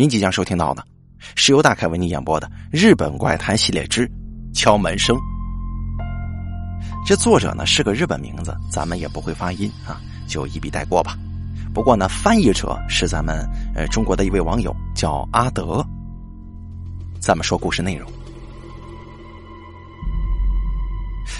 [0.00, 0.82] 您即将收听到的
[1.34, 4.10] 是由大凯为您演播的《日本怪谈系列之
[4.54, 5.14] 敲门声》。
[7.04, 11.18] 这作者呢是个日本名字，咱们也不会发音啊，就一笔带过吧。
[11.74, 15.84] 不过呢，翻译者是咱们呃中国的一位网友，叫阿德。
[17.20, 18.10] 咱们说故事内容。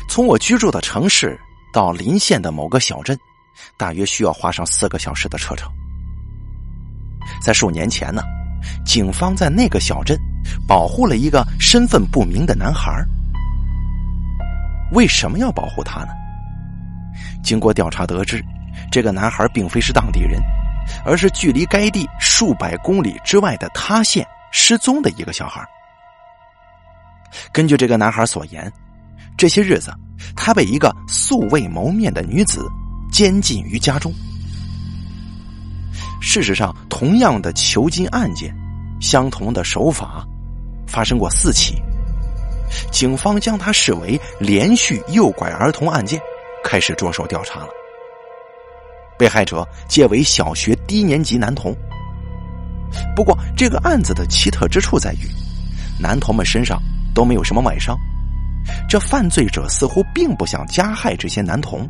[0.07, 1.41] 从我居住的城市
[1.73, 3.19] 到邻县的某个小镇，
[3.79, 5.67] 大约需要花上四个小时的车程。
[7.41, 8.23] 在数年前呢，
[8.85, 10.19] 警方在那个小镇
[10.67, 13.05] 保护了一个身份不明的男孩。
[14.93, 16.09] 为什么要保护他呢？
[17.43, 18.45] 经过调查得知，
[18.91, 20.41] 这个男孩并非是当地人，
[21.05, 25.65] 而是距离该地数百公里之外的他县失踪的一个小孩。
[27.53, 28.73] 根据这个男孩所言，
[29.37, 29.93] 这些日子
[30.35, 32.67] 他被一个素未谋面的女子
[33.13, 34.13] 监禁于家中。
[36.21, 38.55] 事实上，同样的囚禁案件，
[39.01, 40.25] 相同的手法，
[40.87, 41.75] 发生过四起。
[42.93, 46.21] 警方将他视为连续诱拐儿童案件，
[46.63, 47.69] 开始着手调查了。
[49.19, 51.75] 被害者皆为小学低年级男童。
[53.17, 55.29] 不过，这个案子的奇特之处在于，
[55.99, 56.81] 男童们身上
[57.15, 57.97] 都没有什么外伤，
[58.89, 61.89] 这犯罪者似乎并不想加害这些男童，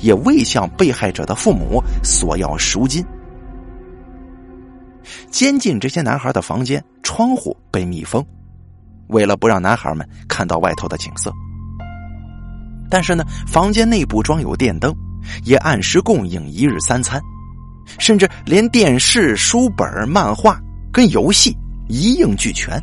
[0.00, 3.04] 也未向被害者的父母索要赎金。
[5.30, 8.24] 监禁这些男孩的房间窗户被密封，
[9.08, 11.32] 为了不让男孩们看到外头的景色。
[12.90, 14.94] 但是呢，房间内部装有电灯，
[15.44, 17.20] 也按时供应一日三餐，
[17.98, 20.60] 甚至连电视、书本、漫画
[20.92, 21.56] 跟游戏
[21.88, 22.78] 一应俱全。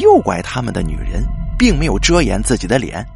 [0.00, 1.22] 诱拐他们的女人
[1.58, 3.06] 并没有遮掩自己的脸，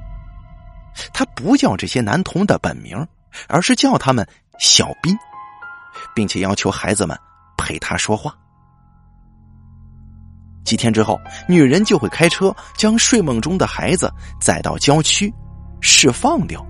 [1.13, 3.07] 她不叫这些男童的本名，
[3.49, 4.27] 而是叫他们
[4.59, 5.17] 小斌。
[6.19, 7.17] 并且要求孩子们
[7.57, 8.35] 陪他说话。
[10.65, 11.17] 几天之后，
[11.49, 15.33] 女人就会开车将睡梦中的孩子载到郊区
[15.81, 16.61] 释放掉。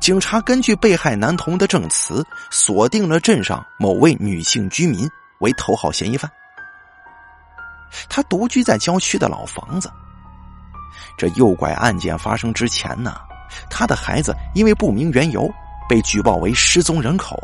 [0.00, 5.08] 警察根据被害男童的证词，锁定了镇上某位女性居民
[5.38, 6.28] 为头号嫌疑犯。
[8.08, 9.88] 他独居在郊区的老房子。
[11.16, 13.14] 这诱拐案件发生之前呢，
[13.70, 15.48] 他的孩子因为不明缘由。
[15.88, 17.42] 被举报为失踪人口，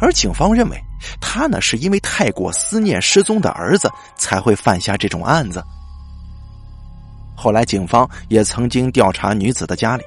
[0.00, 0.76] 而警方认为
[1.20, 5.62] 他呢是因为太过思念失踪的儿子才会犯下这种案子。
[7.34, 10.04] 后来警方也曾经调查女子的家里，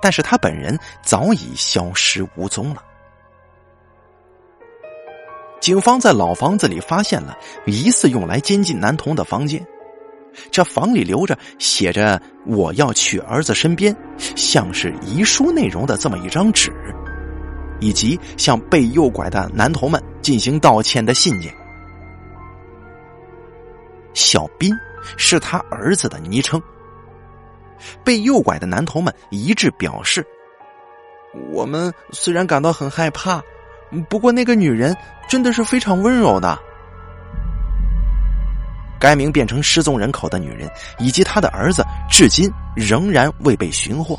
[0.00, 2.82] 但是她本人早已消失无踪了。
[5.60, 9.64] 警方在老房子里发现了疑似用来监禁男童的房间。
[10.50, 16.72] 这房里留着写着“我要去儿子身边”，像是遗书内容的这么一张纸，
[17.80, 21.52] 以及向被诱拐的男童们进行道歉的信件。
[24.14, 24.74] 小斌
[25.16, 26.60] 是他儿子的昵称。
[28.04, 30.24] 被诱拐的男童们一致表示
[31.50, 33.42] ：“我们虽然感到很害怕，
[34.08, 34.96] 不过那个女人
[35.28, 36.58] 真的是非常温柔的。”
[39.02, 40.70] 该名变成失踪人口的女人
[41.00, 44.16] 以及她的儿子，至今仍然未被寻获。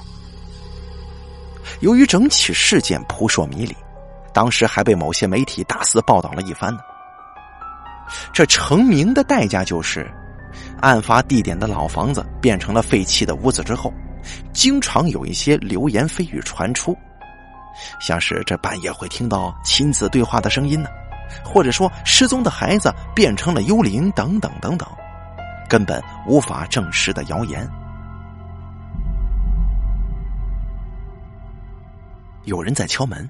[1.79, 3.73] 由于整起事件扑朔迷离，
[4.33, 6.81] 当时还被某些媒体大肆报道了一番呢。
[8.33, 10.05] 这成名的代价就是，
[10.81, 13.89] 案发地点的老房子变成了废弃的屋子之后，
[14.51, 16.93] 经常有一些流言蜚语传出，
[18.01, 20.89] 像是这半夜会听到亲子对话的声音呢。
[21.43, 24.87] 或者说失踪的孩子变成了幽灵等等等等，
[25.69, 27.67] 根本无法证实的谣言。
[32.45, 33.29] 有人在敲门，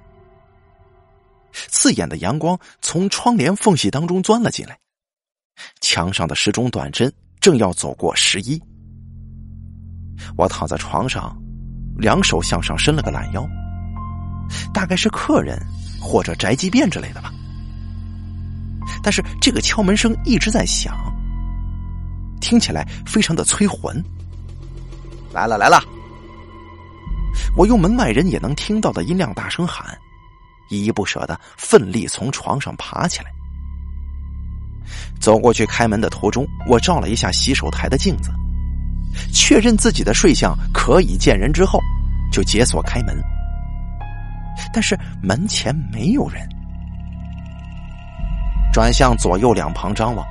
[1.52, 4.76] 刺眼的阳光从窗帘缝隙当中钻了进来，
[5.82, 8.60] 墙上的时钟短针正要走过十一。
[10.36, 11.38] 我躺在床上，
[11.96, 13.48] 两手向上伸了个懒腰，
[14.74, 15.60] 大概是客人
[16.02, 17.32] 或者宅急便之类的吧。
[19.02, 20.96] 但是这个敲门声一直在响，
[22.42, 24.04] 听起来非常的催魂。
[25.32, 25.82] 来了来了！
[27.58, 29.98] 我用门外人也能听到的音量大声喊，
[30.70, 33.32] 依依不舍的奋力从床上爬起来，
[35.20, 38.30] 走过去开门的途中，我照了一下洗手台的镜子，
[39.34, 41.80] 确认自己的睡相可以见人之后，
[42.32, 43.20] 就解锁开门，
[44.72, 46.48] 但是门前没有人。
[48.74, 50.26] 转向左右两旁张望，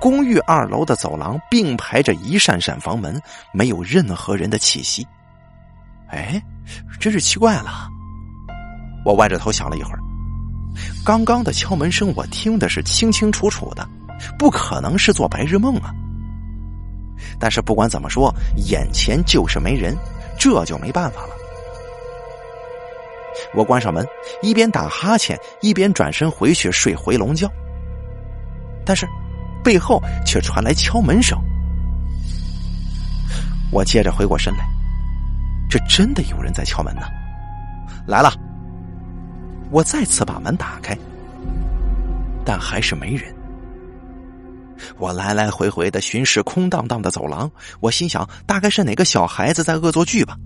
[0.00, 3.20] 公寓二楼的走廊并排着一扇扇房门，
[3.52, 5.06] 没有任何人的气息。
[6.08, 6.42] 哎，
[6.98, 7.88] 真是奇怪了。
[9.04, 9.98] 我歪着头想了一会儿，
[11.04, 13.86] 刚刚的敲门声我听的是清清楚楚的，
[14.38, 15.92] 不可能是做白日梦啊。
[17.38, 19.94] 但是不管怎么说，眼前就是没人，
[20.38, 21.34] 这就没办法了。
[23.54, 24.06] 我关上门，
[24.42, 27.50] 一边打哈欠，一边转身回去睡回笼觉。
[28.84, 29.06] 但是
[29.64, 31.38] 背后却传来敲门声。
[33.72, 34.64] 我接着回过身来，
[35.68, 37.02] 这真的有人在敲门呢。
[38.06, 38.32] 来了，
[39.70, 40.96] 我再次把门打开，
[42.44, 43.34] 但还是没人。
[44.98, 47.50] 我来来回回的巡视空荡荡的走廊，
[47.80, 50.36] 我心想，大概是哪个小孩子在恶作剧吧。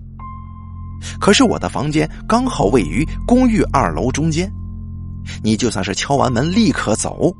[1.19, 4.51] 可是我的房间刚好位于公寓二楼中间，
[5.43, 7.33] 你就算是敲完门立刻走，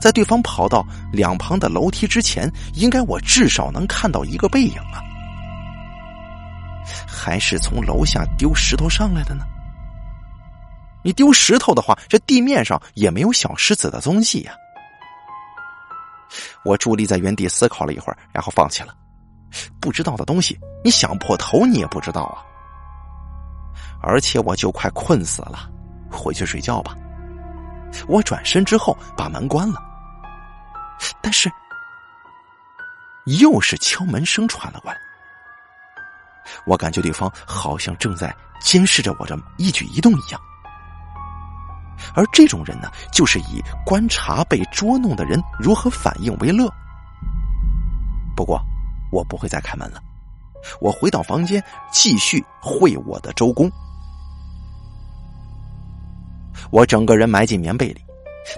[0.00, 5.00] 在对方跑到两旁的楼梯之前，应该我至少能看到一个背影啊。
[7.06, 9.44] 还是从楼下丢石头上来的呢？
[11.04, 14.52] 你丢石头的话，这地面上也没有小石子的踪迹呀。
[16.64, 18.94] 我伫立在原地思考了一会儿，然后放弃了。
[19.80, 22.42] 不知道的东西，你想破头你也不知道啊。
[24.02, 25.70] 而且我就快困死了，
[26.10, 26.94] 回去睡觉吧。
[28.08, 29.80] 我转身之后把门关了，
[31.20, 31.50] 但是
[33.26, 34.98] 又是敲门声传了过来。
[36.66, 40.40] 我感觉对方好像正在监视着我的一举一动一样，
[42.14, 46.68] 而这种人呢，就是以观察被捉弄的人如何反应为乐。
[48.34, 48.60] 不过，
[49.12, 50.02] 我不会再开门了，
[50.80, 51.62] 我回到房间
[51.92, 53.70] 继续会我的周公。
[56.70, 58.02] 我整个人埋进棉被里，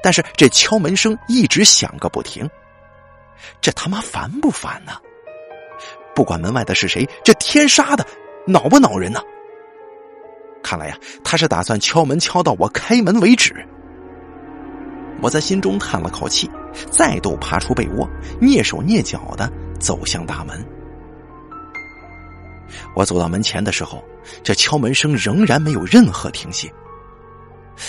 [0.03, 2.49] 但是这敲门声一直响个不停，
[3.61, 4.93] 这他妈烦不烦呢？
[6.15, 8.07] 不管门外的是谁，这天杀的
[8.47, 9.21] 恼不恼人呢？
[10.63, 13.55] 看来呀，他是打算敲门敲到我开门为止。
[15.21, 16.51] 我在心中叹了口气，
[16.91, 18.09] 再度爬出被窝，
[18.41, 20.65] 蹑手蹑脚的走向大门。
[22.95, 24.03] 我走到门前的时候，
[24.43, 26.73] 这敲门声仍然没有任何停歇。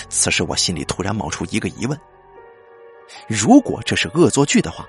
[0.08, 1.98] 此时，我心里突然冒出一个疑问：
[3.28, 4.84] 如果这是恶作剧的话，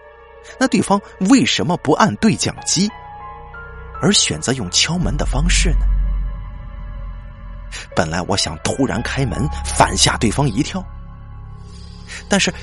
[0.59, 0.99] 那对方
[1.29, 2.89] 为什么不按对讲机？
[4.01, 5.85] 而选择用敲门的方式呢？
[7.95, 10.83] 本来我想突然开门反吓对方一跳，
[12.29, 12.53] 但是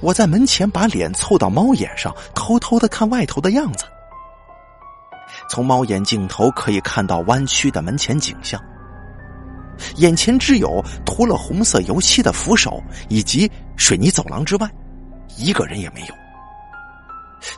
[0.00, 3.84] 我在门前把脸凑到猫眼上，偷偷的看外头的样子。
[5.48, 8.62] 从猫眼镜头可以看到弯曲的门前景象，
[9.96, 14.70] 眼前只有涂了红色油漆的扶手以及水泥走廊之外，
[15.36, 16.14] 一个人也没有。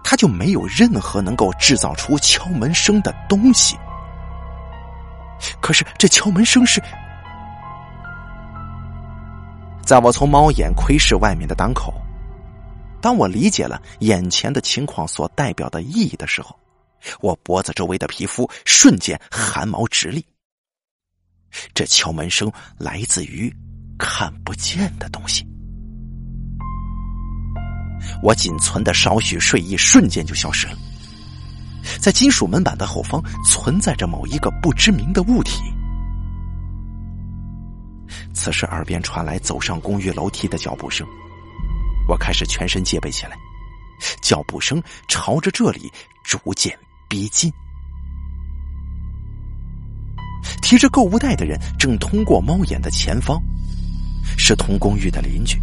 [0.03, 3.77] 他就没有任何能够制造出敲门声的东西。
[5.61, 6.83] 可是这敲门声是，
[9.85, 11.93] 在我从猫眼窥视外面的档口，
[13.03, 16.59] 当我理解了眼前的情况所代表的意义的时候，
[17.21, 20.25] 我脖子周围的皮肤瞬间汗毛直立。
[21.75, 23.55] 这敲门声来自于
[23.99, 25.47] 看不见的东西。
[28.23, 30.77] 我仅存的少许睡意瞬间就消失了，
[32.01, 35.63] 在金属门板的后方存在着某一个不知名的物体。
[38.35, 41.07] 此时耳边传来走上公寓楼梯的脚步声，
[42.09, 43.37] 我开始全身戒备起来。
[44.21, 45.91] 脚步声朝着这里
[46.25, 47.51] 逐渐逼近，
[50.63, 53.41] 提着购物袋的人正通过猫眼的前方，
[54.37, 55.61] 是同公寓的邻居。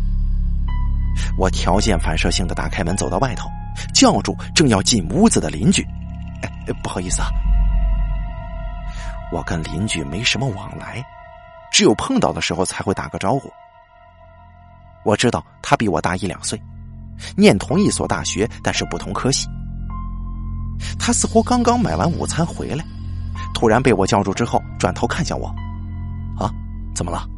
[1.38, 3.50] 我条件反射性的打开门，走到外头，
[3.94, 5.84] 叫住正要进屋子的邻居
[6.42, 7.28] ：“哎，不好意思啊，
[9.32, 11.04] 我跟邻居没什么往来，
[11.72, 13.52] 只有碰到的时候才会打个招呼。
[15.04, 16.62] 我知道他比我大一两岁，
[17.36, 19.48] 念同一所大学，但是不同科系。
[20.98, 22.86] 他似乎刚刚买完午餐回来，
[23.62, 25.46] 突然被我叫住之后，转头看向我
[26.36, 26.50] ：‘啊，
[26.96, 27.30] 怎么了？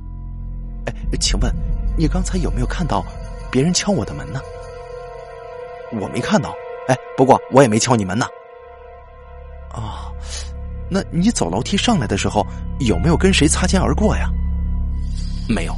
[0.85, 1.53] 哎，请问
[1.97, 3.03] 你刚才有没有看到？’”
[3.51, 4.39] 别人敲我的门呢，
[5.91, 6.55] 我没看到。
[6.87, 8.25] 哎，不过我也没敲你门呢。
[9.69, 10.09] 啊，
[10.89, 12.47] 那你走楼梯上来的时候
[12.79, 14.29] 有没有跟谁擦肩而过呀？
[15.49, 15.75] 没有。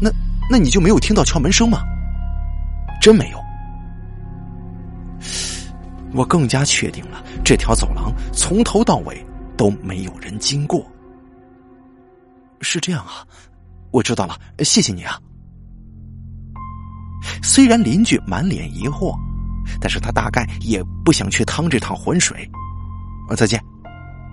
[0.00, 0.08] 那
[0.48, 1.80] 那你就没有听到敲门声吗？
[3.02, 3.38] 真没有。
[6.16, 9.24] 我更加确定了，这条走廊从头到尾
[9.56, 10.84] 都没有人经过。
[12.62, 13.26] 是这样啊，
[13.90, 15.20] 我知道了，谢谢你啊。
[17.42, 19.14] 虽然邻居满脸疑惑，
[19.80, 22.48] 但是他大概也不想去趟这趟浑水。
[23.36, 23.62] 再见。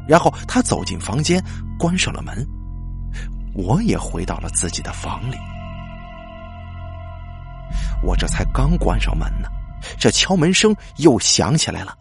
[0.08, 1.44] 然后他走进房间，
[1.78, 2.48] 关上了门。
[3.54, 5.36] 我也回到了自己的房里。
[8.04, 9.50] 我这才刚关上门呢，
[10.00, 11.98] 这敲门声又响起来了。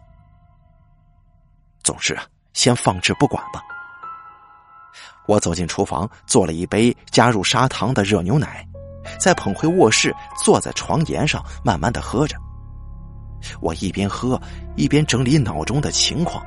[1.83, 2.23] 总之啊，
[2.53, 3.61] 先放置不管吧。
[5.25, 8.67] 我走进厨房，做了一杯加入砂糖的热牛奶，
[9.19, 10.13] 再捧回卧室，
[10.43, 12.37] 坐在床沿上慢慢的喝着。
[13.61, 14.41] 我一边喝
[14.75, 16.45] 一边整理脑中的情况。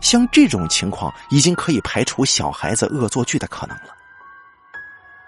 [0.00, 3.88] 像这种情况，已经可以排除小孩子恶作剧的可能了。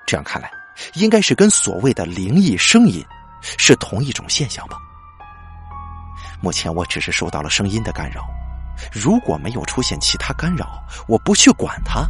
[0.06, 0.50] 这样看来，
[0.94, 3.04] 应该是跟所谓的灵异声音
[3.58, 4.76] 是同一种现象吧。
[6.40, 8.26] 目前我只是受到了声音的干扰，
[8.92, 12.06] 如果没有出现其他干扰，我不去管它，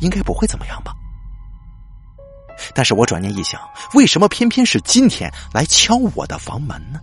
[0.00, 0.92] 应该不会怎么样吧。
[2.74, 3.60] 但是我转念一想，
[3.94, 7.00] 为什么偏偏是今天来敲我的房门呢？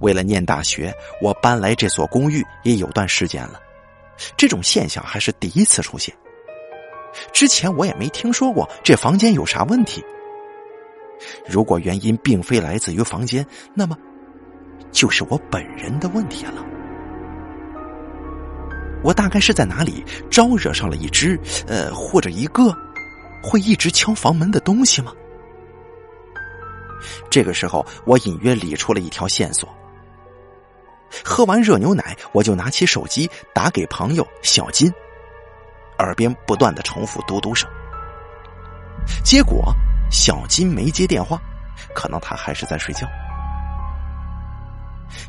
[0.00, 0.92] 为了念大学，
[1.22, 3.60] 我搬来这所公寓也有段时间了，
[4.36, 6.14] 这种现象还是第一次出现。
[7.32, 10.04] 之前我也没听说过这房间有啥问题。
[11.46, 13.96] 如果原因并非来自于房间，那么
[14.90, 16.64] 就是我本人的问题了。
[19.02, 22.74] 我大概是在哪里招惹上了一只，呃，或者一个
[23.42, 25.12] 会一直敲房门的东西吗？
[27.28, 29.68] 这个时候，我隐约理出了一条线索。
[31.22, 34.90] 喝完热牛奶，我就拿起手机打给朋友小金，
[35.98, 37.68] 耳边不断的重复嘟嘟声。
[39.22, 39.70] 结果
[40.10, 41.40] 小金没接电话，
[41.94, 43.06] 可能他还是在睡觉。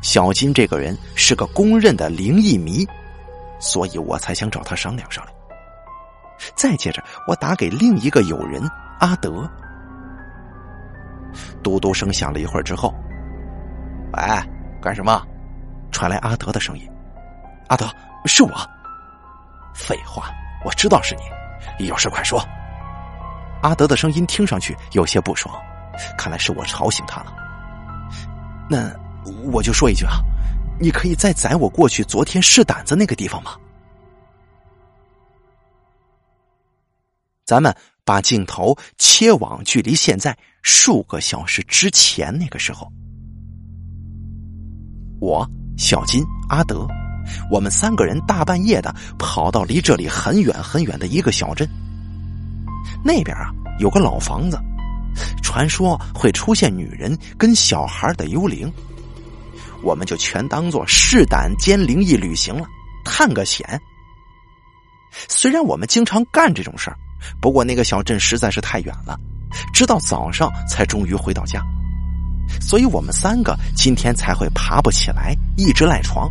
[0.02, 2.86] 小金这个人是个公认的灵异迷，
[3.58, 5.36] 所以我才想找他商量商量。
[6.54, 8.62] 再接着，我打给另一个友人
[9.00, 9.48] 阿德，
[11.62, 12.94] 嘟嘟声响了一会儿之后，
[14.12, 14.22] 喂，
[14.82, 15.22] 干什么？
[15.92, 16.86] 传来阿德的声音
[17.68, 17.88] ：“阿德，
[18.26, 18.50] 是我。”
[19.72, 20.30] 废话，
[20.64, 21.16] 我知道是
[21.78, 22.38] 你，有事快说。
[23.66, 25.52] 阿德的声音听上去有些不爽，
[26.16, 27.34] 看来是我吵醒他了。
[28.70, 28.94] 那
[29.50, 30.22] 我就说一句啊，
[30.80, 33.56] 你可以再载我过去昨天试胆子那个地方吗？
[37.44, 42.88] 咱们把镜头切往距离现在数个小时之前那个时候，
[45.20, 45.44] 我。
[45.76, 46.88] 小金、阿德，
[47.50, 51.68] 我们三个人大半夜的跑到离这里很远很远的一个小镇。
[53.06, 54.58] 那边啊有个老房子，
[55.42, 58.70] 传说会出现女人跟小孩的幽灵。
[59.82, 62.66] 我们就全当做试胆兼灵异旅行了，
[63.04, 63.80] 探个险。
[65.28, 66.96] 虽然我们经常干这种事儿，
[67.40, 69.16] 不过那个小镇实在是太远了，
[69.72, 71.62] 直到早上才终于回到家。
[72.60, 76.28] 所以我们三个今天才会爬不起来，一直赖床。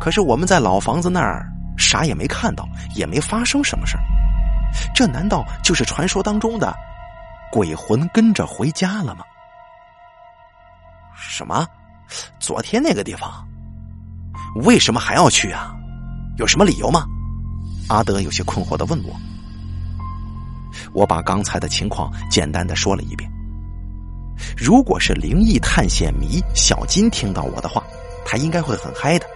[0.00, 4.02] 可是我们在老房子那儿啥也没看到，也没发生什么事儿
[4.94, 6.74] 这难道就是传说当中的
[7.50, 9.24] 鬼魂跟着回家了吗？
[11.16, 11.66] 什么？
[12.38, 13.46] 昨天那个地方，
[14.56, 15.74] 为什么还要去啊？
[16.36, 17.06] 有什么理由吗？
[17.88, 19.14] 阿德有些困惑的问我。
[20.92, 23.30] 我把刚才的情况简单的说了一遍。
[24.56, 27.82] 如果是灵异探险迷小金听到我的话，
[28.24, 29.26] 他应该会很嗨的。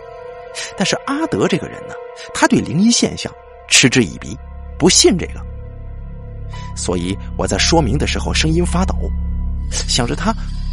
[0.77, 1.95] 但是阿德这个人呢，
[2.35, 3.33] 他对灵异现象
[3.69, 4.37] 嗤之以鼻，
[4.79, 5.45] 不信这个。
[6.77, 8.95] 所以我在说明的时候声音发抖，
[9.71, 10.33] 想着他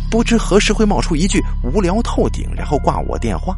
[0.09, 3.57] 不知何时会冒出一句无聊透顶，然后挂我电话。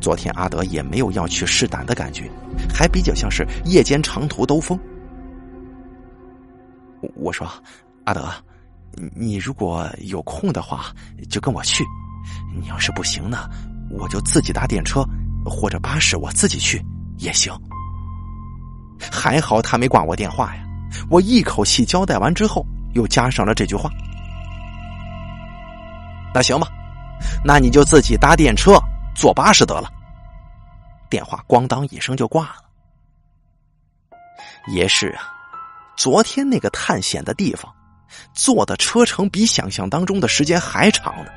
[0.00, 2.30] 昨天阿德也没有要去试胆的感觉，
[2.72, 4.78] 还比较像是夜间长途兜风。
[7.14, 7.48] 我说。
[8.04, 8.28] 阿德，
[9.14, 10.86] 你如果有空的话，
[11.30, 11.84] 就跟我去；
[12.52, 13.48] 你要是不行呢，
[13.96, 15.04] 我就自己搭电车
[15.46, 16.84] 或者巴士，我自己去
[17.18, 17.52] 也行。
[19.10, 20.62] 还好他没挂我电话呀，
[21.10, 23.90] 我一口气交代完之后，又加上了这句话
[26.34, 26.68] ：“那行吧，
[27.44, 28.78] 那你就自己搭电车
[29.14, 29.90] 坐巴士得了。”
[31.10, 32.56] 电话咣当一声就挂了。
[34.68, 35.22] 也是啊，
[35.96, 37.72] 昨天那个探险的地方。
[38.34, 41.30] 坐的车程比想象当中的时间还长呢，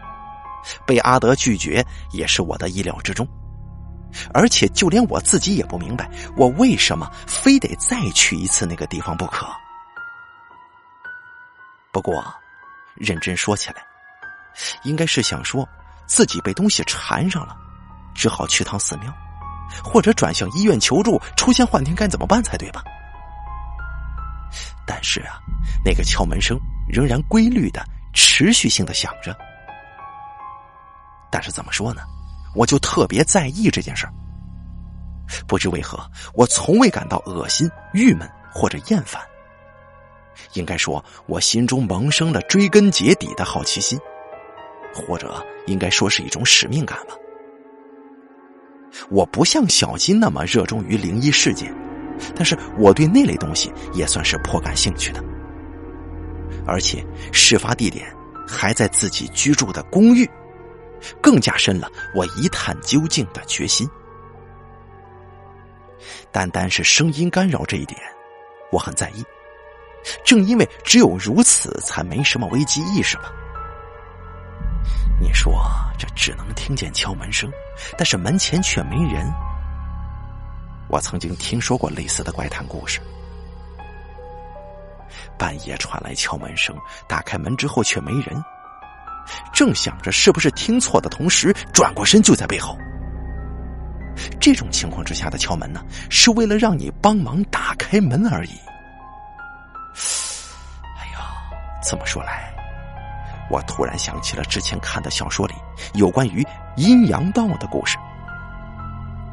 [0.86, 1.82] 被阿德拒绝
[2.12, 3.26] 也是我的意料之中，
[4.34, 9.48] 而且就连我自己也不明白，我为什么非得再去一次那个地方不可。
[11.92, 12.24] 不过，
[12.96, 13.84] 认真说起来，
[14.84, 15.68] 应该是想说
[16.06, 17.56] 自己被东西缠上了，
[18.14, 19.14] 只好去趟寺庙，
[19.84, 22.84] 或者转向医院求助，出现幻听该怎么办才对吧？
[24.86, 25.40] 但是啊，
[25.84, 29.36] 那个敲门声仍然规律的、持续性的响着。
[31.32, 32.04] 但是怎么说呢？
[32.56, 34.14] 我就特别在意这件事儿。
[35.48, 36.00] 不知为何，
[36.34, 39.22] 我从未感到恶心、郁闷或者厌烦。
[40.54, 44.00] 应该说，我心中萌生了追根结底的好奇心，
[44.94, 47.16] 或者应该说是一种使命感吧。
[49.10, 51.74] 我不像小金那么热衷于灵异事件，
[52.36, 55.24] 但是我对那类东西也算是颇感兴趣的。
[56.66, 58.14] 而且事发地点
[58.48, 60.30] 还在自己居住的公寓，
[61.22, 63.90] 更加深了我一探究竟的决心。
[66.32, 68.00] 单单是声音干扰这一点，
[68.72, 69.24] 我很在意。
[70.24, 73.32] 正因为只有如此，才没什么危机意识吧。
[75.20, 75.60] 你说
[75.98, 77.50] 这只能听见敲门声，
[77.98, 79.26] 但是门前却没人。
[80.90, 83.00] 我曾经听说过类似的怪谈故事。
[85.38, 88.44] 半夜传来敲门声，打开门之后却没人。
[89.54, 92.78] 正想着是不是听错的同时，转过身就在背后。
[94.40, 98.52] 这种情况之下的敲门呢，是为了让你帮忙打开门而已。
[100.98, 101.20] 哎呀，
[101.84, 102.50] 这么说来，
[103.50, 105.54] 我突然想起了之前看的小说里
[105.94, 106.46] 有关于
[106.78, 107.98] 阴阳道的故事。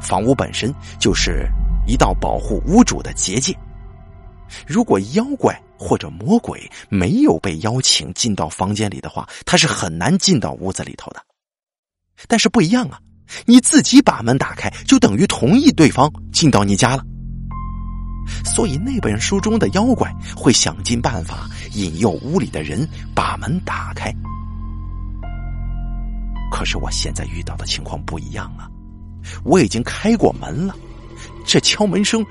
[0.00, 1.48] 房屋本身就是
[1.86, 3.56] 一道保护屋主的结界，
[4.66, 11.20] 如果妖怪或者魔鬼没有被邀请进到房间里的话，他是很难进到屋子里头的。
[12.28, 13.00] 但是不一样啊，
[13.46, 17.04] 你自己把门打开，就等于同意对方进到你家了。
[18.44, 24.14] 所以那本书中的妖怪会想尽办法引诱屋里的人把门打开。
[26.52, 28.70] 可是我现在遇到的情况不一样啊！
[29.42, 30.76] 我已经开过门了，
[31.44, 32.24] 这敲门声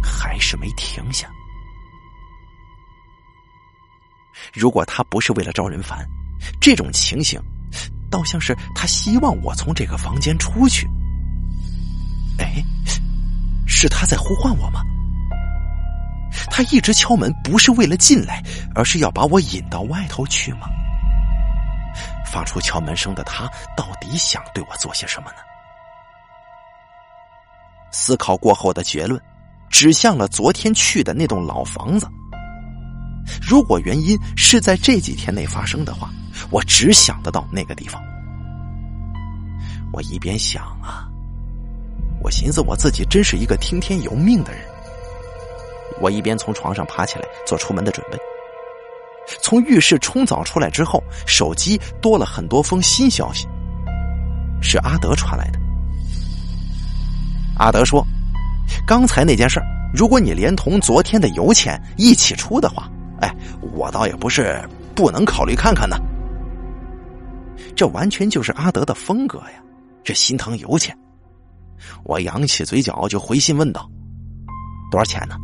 [0.00, 1.28] 还是没停下。
[4.52, 6.06] 如果他不是为了招人烦，
[6.60, 7.40] 这种情形
[8.10, 10.88] 倒像是他希望我从这个房间出去。
[12.38, 12.62] 哎，
[13.66, 14.82] 是他在呼唤我吗？
[16.50, 18.42] 他一直敲门，不是为了进来，
[18.74, 20.68] 而是要把我引到外头去吗？
[22.26, 25.38] 发出敲门声的他，到底想对我做些什么呢？
[27.90, 29.20] 思考过后的结论，
[29.70, 32.06] 指向了昨天去的那栋老房子。
[33.40, 36.10] 如果原因是在这几天内发生的话，
[36.50, 38.00] 我只想得到那个地方。
[39.92, 41.08] 我一边想啊，
[42.22, 44.60] 我寻思我自己真是一个听天由命的人。
[46.00, 48.18] 我一边从床上爬起来做出门的准备。
[49.40, 53.48] 从浴室冲澡出来之后，手机多了很多封新消息，
[54.60, 55.58] 是阿德传来的。
[57.56, 58.06] 阿德说
[58.86, 59.58] ：“刚才那件事
[59.94, 62.88] 如果你连同昨天的油钱一起出的话，
[63.20, 63.34] 哎，
[63.72, 64.62] 我倒也不是
[64.94, 65.96] 不能考虑看看呢。”
[67.74, 69.62] 这完全就是阿德的风格呀！
[70.02, 70.96] 这心疼油钱，
[72.04, 73.90] 我扬起嘴角就回信问道
[74.90, 75.36] ：“多少钱呢？”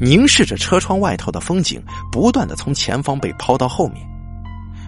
[0.00, 4.06] 凝视着车窗外头的风景，不断的从前方被抛到后面。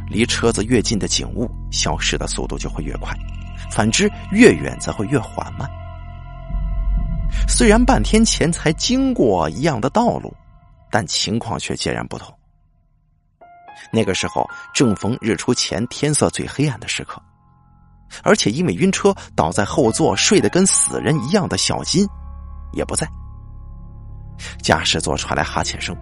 [0.09, 3.13] 离车子越近的景物，消失的速度就会越快；
[3.71, 5.69] 反之，越远则会越缓慢。
[7.49, 10.35] 虽然半天前才经过一样的道路，
[10.91, 12.35] 但情况却截然不同。
[13.93, 17.21] 那个时候正逢日出前天色最黑暗的时刻，
[18.23, 22.07] 而且因为晕车倒在后座睡得跟死人一样的小金，
[22.73, 23.09] 也不在。
[24.63, 25.97] 驾驶座传来哈欠声，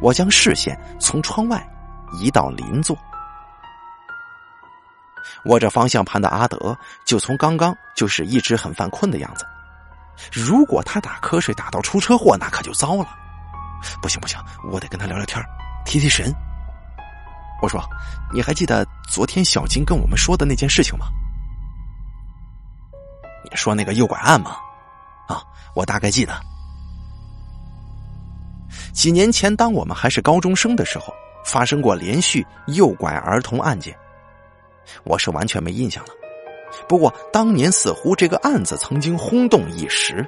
[0.00, 1.66] 我将视线从窗外
[2.20, 2.96] 移到邻座。
[5.46, 9.44] 握着方向盘的阿德，就从刚刚就是一直很犯困的样子。
[10.32, 13.08] 如果他打瞌睡打到出车祸，那可就糟了。
[14.00, 14.38] 不行不行，
[14.70, 15.42] 我得跟他聊聊天，
[15.84, 16.32] 提提神。
[17.62, 17.82] 我说
[18.32, 21.06] ：“你还记得昨天小金跟我们说的那件事情吗？”
[23.48, 24.56] 你说那个诱拐案吗？
[25.28, 25.42] 啊，
[25.74, 26.38] 我大概记得。
[28.92, 33.96] 几年前，当我们还是高中生的时候，发生过连续诱拐儿童案件，
[35.04, 36.10] 我是完全没印象了。
[36.88, 40.26] 不过当年似乎这个案子曾经轰动一时。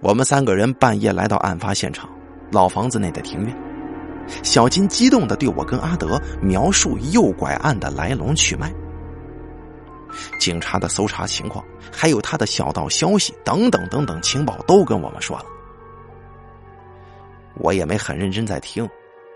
[0.00, 2.08] 我们三个人半夜来到案发现场，
[2.50, 3.56] 老房子内的庭院。
[4.42, 8.72] 小金激动的对我跟阿德描述诱拐案的来龙去脉、
[10.38, 15.44] 警察的搜查情况，还有他的小道消息等等等等情报都跟我们说了。
[17.54, 18.88] 我也没很认真在听，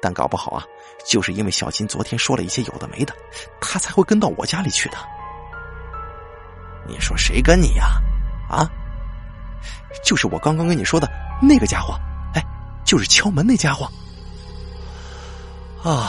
[0.02, 0.64] 但搞不好啊，
[1.06, 3.14] 就是因为小金昨天说了一些有的没的，
[3.60, 4.98] 他才会跟到我家里去的。
[6.88, 8.02] 你说谁跟你呀？
[8.50, 8.68] 啊，
[10.04, 11.08] 就是我刚刚跟你说的
[11.40, 11.94] 那个家伙，
[12.34, 12.44] 哎，
[12.84, 13.88] 就是敲门那家伙。
[15.84, 16.02] 哎呀，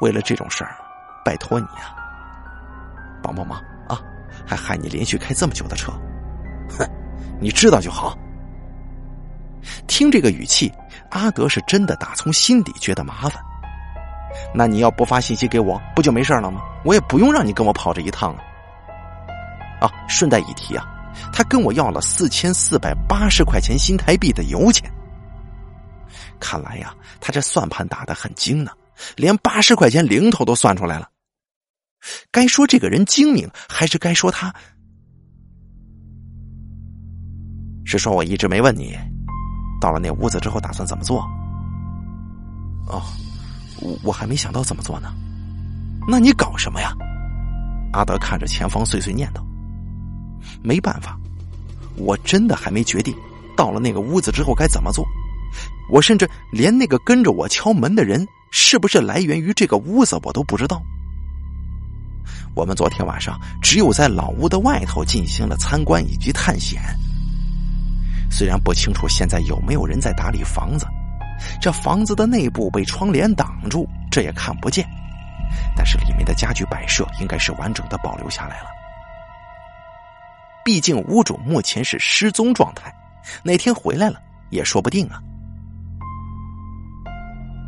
[0.00, 0.74] 为了这种事儿，
[1.22, 1.94] 拜托你啊，
[3.22, 4.00] 帮帮忙啊！
[4.46, 5.92] 还害你连续开这么久的车，
[6.70, 6.88] 哼，
[7.38, 8.16] 你知道就好。
[9.86, 10.72] 听这个语气，
[11.10, 13.42] 阿德是真的打从心底觉得麻烦。
[14.54, 16.60] 那你要不发信息给我，不就没事了吗？
[16.84, 18.42] 我也不用让你跟我跑这一趟啊。
[19.80, 20.86] 啊，顺带一提啊，
[21.32, 24.90] 他跟我要了四千四百八十块钱新台币的油钱。
[26.40, 28.70] 看来呀，他这算盘打的很精呢，
[29.16, 31.08] 连八十块钱零头都算出来了。
[32.30, 34.54] 该说这个人精明，还是该说他？
[37.84, 38.96] 是说我一直没问你，
[39.80, 41.20] 到了那屋子之后打算怎么做？
[42.86, 43.02] 哦，
[43.80, 45.12] 我我还没想到怎么做呢。
[46.06, 46.92] 那你搞什么呀？
[47.92, 49.40] 阿德看着前方，碎碎念叨
[50.62, 51.18] ：“没办法，
[51.96, 53.14] 我真的还没决定，
[53.56, 55.06] 到了那个屋子之后该怎么做。”
[55.90, 60.82] 我甚至连那个跟着我敲门的人是不是来源于这个屋子，我都不知道。
[62.54, 66.82] 我们昨天晚上只有在老屋的外头进行了参观以及探险。
[68.30, 70.86] 虽然不清楚现在有没有人在打理房子，
[71.60, 74.86] 这房子的内部被窗帘挡住，这也看不见。
[75.74, 78.66] 但是里面的家具摆设应该是完整的保留下来了。
[80.64, 82.94] 毕竟屋主目前是失踪状态，
[83.42, 85.18] 哪天回来了也说不定啊。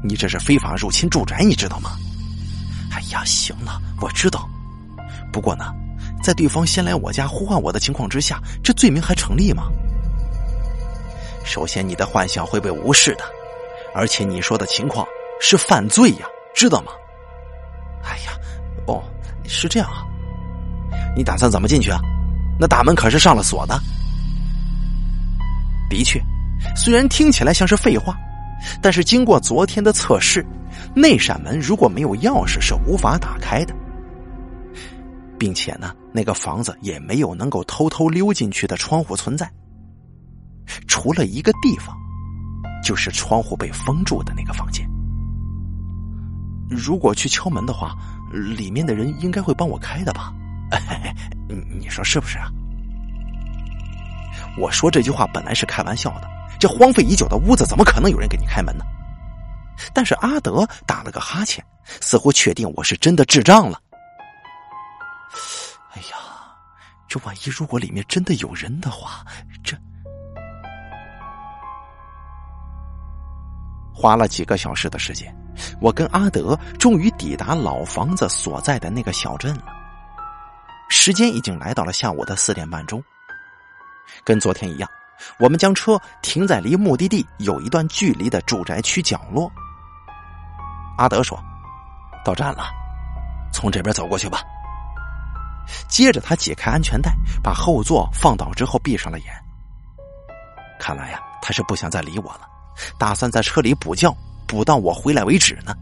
[0.05, 1.97] 你这是非法入侵住宅，你知道吗？
[2.93, 4.49] 哎呀，行了，我知道。
[5.33, 5.73] 不过呢，
[6.23, 9.65] 在对方先来我家呼唤我的情况之下，这罪名还成立吗？
[11.51, 13.25] 首先，你的幻想会被无视的，
[13.93, 15.05] 而且你说的情况
[15.41, 16.93] 是犯罪呀，知道吗？
[18.05, 18.39] 哎呀，
[18.87, 19.03] 哦，
[19.49, 20.07] 是这样啊。
[21.17, 21.99] 你打算怎么进去啊？
[22.57, 23.77] 那大门可是上了锁的。
[25.91, 26.23] 的确，
[26.77, 28.17] 虽然听起来像是废话。
[28.81, 30.47] 但是经过昨天的测试，
[30.95, 33.75] 那扇门如果没有钥匙是无法打开的，
[35.37, 39.51] 并且呢，那个房子也没有能够偷偷溜进去的窗户存在。
[40.87, 41.97] 除了一个地方，
[42.85, 44.89] 就是窗户被封住的那个房间。
[46.69, 47.97] 如果去敲门的话，
[48.33, 50.33] 里面的人应该会帮我开的吧？
[51.49, 52.49] 你 你说是不是啊？
[54.57, 56.29] 我说这句话本来是开玩笑的。
[56.61, 58.85] 这荒废已久的屋子，怎么可能有人给你开门呢？
[59.95, 61.65] 但是阿德打了个哈欠，
[62.01, 63.81] 似乎确定我是真的智障了。
[65.93, 66.19] 哎呀，
[67.09, 69.25] 这万一如果里面真的有人的话，
[69.65, 69.77] 这
[74.01, 75.31] 花了几个小时的时间，
[75.79, 79.65] 我跟阿德终于抵达老房子所在的那个小镇了。
[80.89, 83.05] 时间已经来到了下午的四点半钟，
[84.25, 84.89] 跟昨天一样。
[85.39, 89.53] 我们将车停在离目的地有一段距离的住宅区角落。
[90.97, 91.39] 阿德说
[92.25, 92.71] ：“到站了，
[93.53, 94.41] 从这边走过去吧。”
[95.89, 99.27] 接着他解开安全带，把后座放倒之后闭上了眼。
[100.79, 102.49] 看来呀，他是不想再理我了，
[102.99, 104.15] 打算在车里补觉，
[104.47, 105.75] 补到我回来为止呢。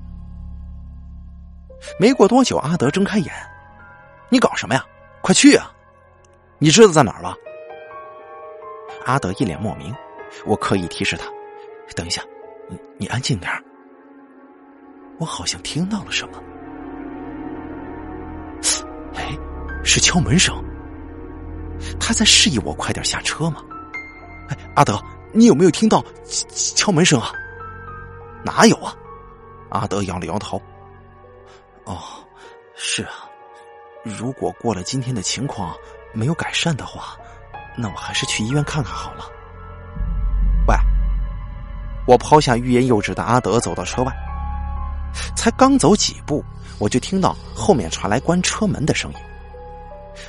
[1.99, 3.33] 没过多久，阿德睁开眼
[4.31, 4.85] ：“你搞什么呀？
[5.23, 5.71] 快去啊！
[6.59, 7.35] 你知道在哪儿吧？”
[9.07, 9.95] 阿德一脸莫名，
[10.45, 11.27] 我刻意提示他
[11.95, 12.23] ：“等一下，
[12.99, 13.51] 你安静点
[15.19, 16.43] 我好像听到了什么，
[19.15, 19.37] 哎，
[19.83, 20.55] 是敲门声。
[21.99, 23.63] 他在示意我快点下车吗？
[24.49, 25.01] 哎，阿德，
[25.33, 26.05] 你有没有听到
[26.51, 27.33] 敲门声啊？
[28.45, 28.95] 哪有啊？
[29.71, 30.61] 阿德摇了摇头。
[31.85, 31.99] 哦，
[32.75, 33.29] 是啊，
[34.03, 35.75] 如果过了今天的情况
[36.13, 37.17] 没有改善的话。
[37.81, 39.25] 那我还是去医院看看好了。
[40.67, 40.75] 喂，
[42.09, 44.13] 我抛下欲言又止的阿德，走到车外。
[45.37, 46.45] 才刚走几步，
[46.81, 49.17] 我就听到后面传来关车门的声音。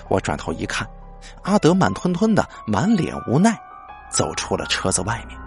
[0.09, 0.87] 我转头一看，
[1.41, 3.59] 阿德慢吞吞的，满脸无奈，
[4.09, 5.37] 走出了车子外面。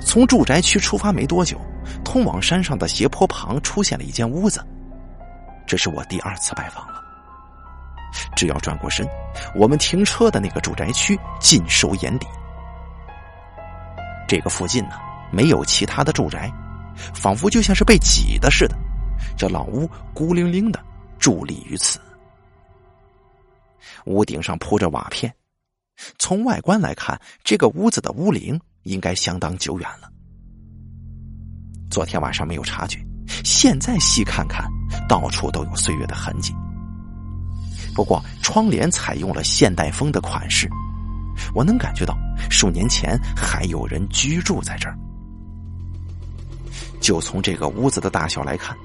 [0.00, 1.60] 从住宅区出发没多久，
[2.04, 4.64] 通往山上的斜坡旁出现了一间屋子。
[5.66, 7.02] 这是我第二次拜访了。
[8.34, 9.06] 只要转过身，
[9.54, 12.26] 我们停车的那个住宅区尽收眼底。
[14.26, 14.96] 这个附近呢，
[15.30, 16.50] 没有其他的住宅，
[17.14, 18.76] 仿佛就像是被挤的似的。
[19.36, 20.80] 这老屋孤零零的
[21.20, 22.00] 伫立于此，
[24.06, 25.32] 屋顶上铺着瓦片。
[26.18, 30.10] 从外观来看，这个屋子的屋龄应该相当久远了。
[31.90, 32.98] 昨天晚上没有察觉，
[33.44, 34.66] 现在细看看，
[35.08, 36.54] 到处都有岁月的痕迹。
[37.94, 40.68] 不过，窗帘采用了现代风的款式，
[41.54, 42.14] 我能感觉到
[42.50, 44.98] 数年前还有人居住在这儿。
[47.00, 48.76] 就从这个屋子的大小来看，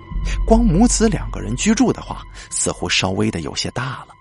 [0.45, 4.13] 光母子两个人居住的话，似乎稍微的有些大了。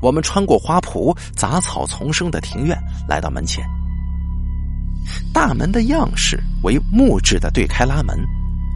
[0.00, 2.76] 我们穿过花圃、杂草丛生的庭院，
[3.08, 3.64] 来到门前。
[5.32, 8.16] 大门的样式为木质的对开拉门，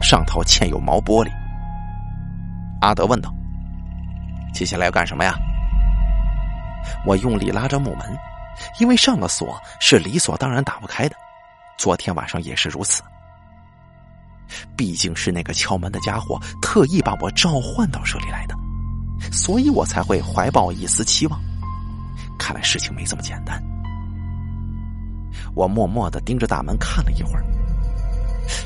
[0.01, 1.29] 上头嵌有毛玻璃。
[2.81, 3.33] 阿德问道
[4.53, 5.35] ：“接下来要干什么呀？”
[7.05, 8.17] 我用力拉着木门，
[8.79, 11.15] 因为上了锁是理所当然打不开的，
[11.77, 13.01] 昨天晚上也是如此。
[14.75, 18.55] 毕竟是那个敲门的家伙特意把我召唤到这里来的，
[19.31, 21.39] 所以我才会怀抱一丝期望。
[22.37, 23.61] 看来事情没这么简单。
[25.55, 27.43] 我默默的盯着大门看了一会儿。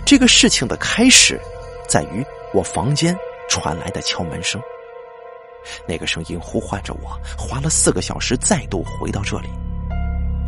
[0.06, 1.39] 这个事情的开始，
[1.88, 3.15] 在于我房间
[3.50, 4.60] 传来的敲门声。
[5.88, 9.48] 那个声音呼唤着我，花了四个小时再度回到这里。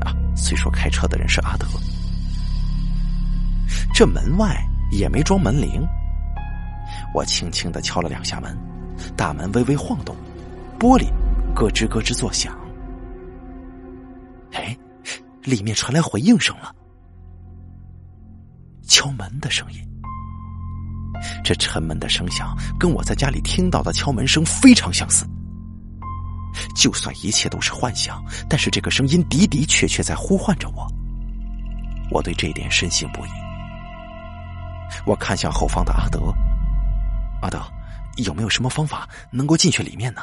[0.02, 1.66] 啊，虽说开车的人是阿德，
[3.94, 4.56] 这门外。
[4.92, 5.88] 也没装门铃，
[7.14, 8.58] 我轻轻的敲了两下门，
[9.16, 10.16] 大门微微晃动，
[10.80, 11.08] 玻璃
[11.54, 12.58] 咯吱咯吱作响。
[14.54, 14.78] 哎，
[15.44, 16.74] 里面传来回应声了，
[18.84, 19.80] 敲门的声音。
[21.44, 25.26] 这沉闷的声响跟我在家里听到的敲门声非常相似。
[26.76, 30.88] 就算一切都是幻想，但是这个声音的的确确在呼唤着我，
[32.10, 33.30] 我对这一点深信不疑。
[35.06, 36.34] 我看向后方的阿德，
[37.42, 37.62] 阿德，
[38.24, 40.22] 有没有什么方法能够进去里面呢？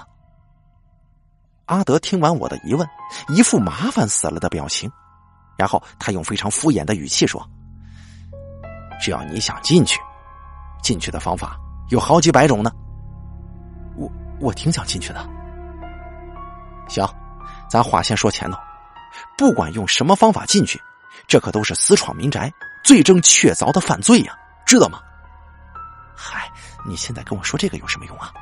[1.67, 2.89] 阿德听完我的疑问，
[3.29, 4.91] 一副麻烦死了的表情，
[5.59, 7.45] 然后他用非常敷衍的语气说
[9.03, 9.99] ：“只要你想进去，
[10.83, 11.59] 进去的方法
[11.91, 12.71] 有好几百种呢。”
[13.99, 15.29] 我我挺想进去的。
[16.89, 17.05] 行，
[17.69, 18.59] 咱话先说前头，
[19.37, 20.81] 不管用什么方法进去，
[21.27, 22.53] 这可都是私闯民宅、
[22.85, 24.39] 罪证确凿的犯罪呀。
[24.65, 25.01] 知道吗？
[26.15, 26.51] 嗨，
[26.87, 28.33] 你现在跟我说这个有什么用啊？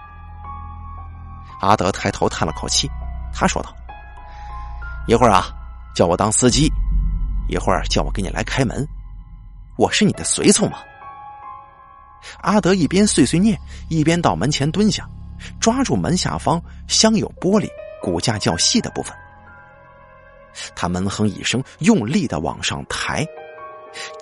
[1.61, 2.91] 阿德抬头叹了口气，
[3.33, 3.75] 他说道
[5.09, 5.47] ：“一会儿啊，
[5.95, 6.69] 叫我当司机；
[7.49, 8.87] 一会儿叫我给你来开门。
[9.77, 10.79] 我是你的随从吗？”
[12.43, 15.09] 阿德一边碎碎念，一边到门前蹲下，
[15.61, 17.69] 抓住门下方镶有玻璃、
[18.03, 19.15] 骨架较细的部分。
[20.75, 23.27] 他闷哼一声，用力的往上抬。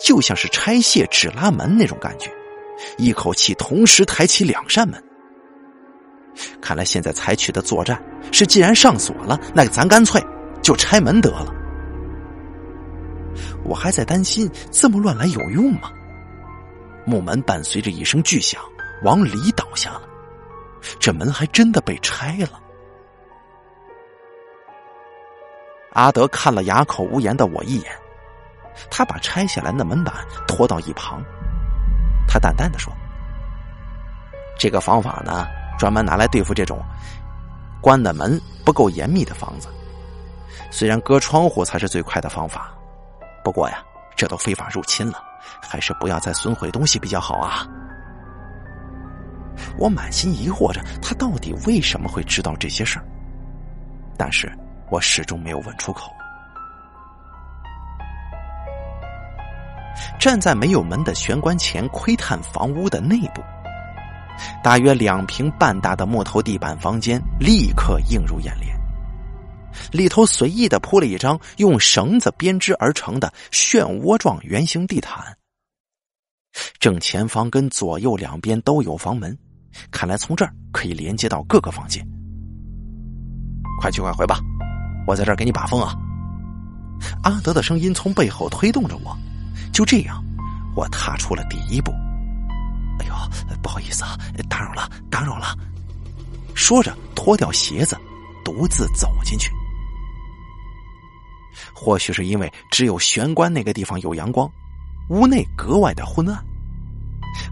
[0.05, 2.31] 就像是拆卸纸拉门那种感觉，
[2.99, 5.03] 一口气同时抬起两扇门。
[6.61, 10.23] 看来现在采取的作战是，既然上锁了，那咱干脆
[10.62, 11.53] 就拆门得了。
[13.64, 15.90] 我还在担心这么乱来有用吗？
[17.05, 18.62] 木门伴随着一声巨响
[19.03, 20.03] 往里倒下了，
[20.99, 22.61] 这门还真的被拆了。
[25.92, 27.92] 阿德看了哑口无言的我一眼。
[28.90, 30.14] 他把拆下来的门板
[30.49, 31.23] 拖到一旁，
[32.33, 32.90] 他淡淡的说
[34.59, 35.47] ：“这个方法呢，
[35.79, 36.83] 专门拿来对付这种
[37.79, 39.68] 关的门不够严密的房子。
[40.71, 42.73] 虽然割窗户才是最快的方法，
[43.45, 43.85] 不过呀，
[44.16, 45.23] 这都非法入侵了，
[45.61, 47.68] 还是不要再损毁东西比较好啊。”
[49.77, 53.05] 我满心疑惑着，他到底为什么会知道这些事儿，
[54.16, 54.51] 但是
[54.90, 56.11] 我始终没有问出口。
[60.18, 63.42] 站在没有门的玄关前窥探房屋的内部，
[64.62, 68.74] 大约两平半大的木头地板房间立刻映入眼帘。
[69.90, 75.37] 里头随意的铺了一张用绳子编织而成的漩涡状圆形地毯。
[76.78, 79.37] 正前方跟左右两边都有房门，
[79.90, 82.07] 看来从这儿可以连接到各个房间。
[83.81, 84.38] 快去快回吧，
[85.07, 85.94] 我在这儿给你把风啊！
[87.24, 89.16] 阿德的声音从背后推动着我。
[89.73, 90.23] 就这样，
[90.75, 91.93] 我踏出了第一步。
[93.01, 93.15] 哎呦，
[93.63, 95.57] 不好意思啊，打扰了，打扰了。
[96.55, 97.97] 说着，脱掉鞋子，
[98.45, 99.51] 独自走进去。
[101.73, 104.49] 或许是因为只有玄关那个地方有阳光，
[105.09, 106.45] 屋内格外的昏暗，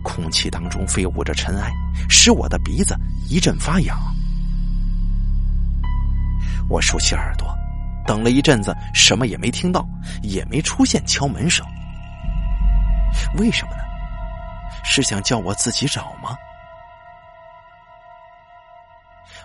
[0.03, 1.73] 空气当中飞舞着尘埃，
[2.09, 2.95] 使我的鼻子
[3.29, 3.99] 一阵发痒。
[6.69, 7.49] 我竖起耳朵，
[8.07, 9.85] 等了一阵子，什么也没听到，
[10.23, 11.67] 也没出现敲门声。
[13.39, 13.83] 为什么呢？
[14.85, 16.37] 是想叫我自己找吗？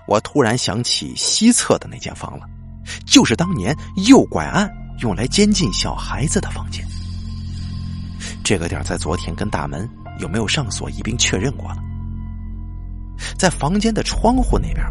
[0.07, 2.45] 我突然想起西侧的那间房了，
[3.05, 3.75] 就是当年
[4.07, 6.85] 右拐案用来监禁小孩子的房间。
[8.43, 11.77] 这个点在昨天跟大门有没有上锁一并确认过了。
[13.37, 14.85] 在房间的窗户那边，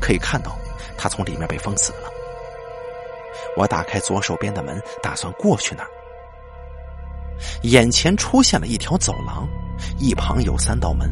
[0.00, 0.56] 可以看到
[0.96, 2.08] 他从里面被封死了。
[3.56, 5.90] 我打开左手边的门，打算过去那儿。
[7.62, 9.48] 眼前出现了一条走廊，
[9.98, 11.10] 一旁有三道门。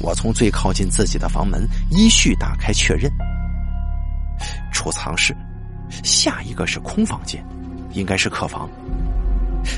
[0.00, 3.10] 我从最靠近自己的房门依序打开确认，
[4.72, 5.36] 储藏室，
[6.02, 7.44] 下一个是空房间，
[7.92, 8.68] 应该是客房。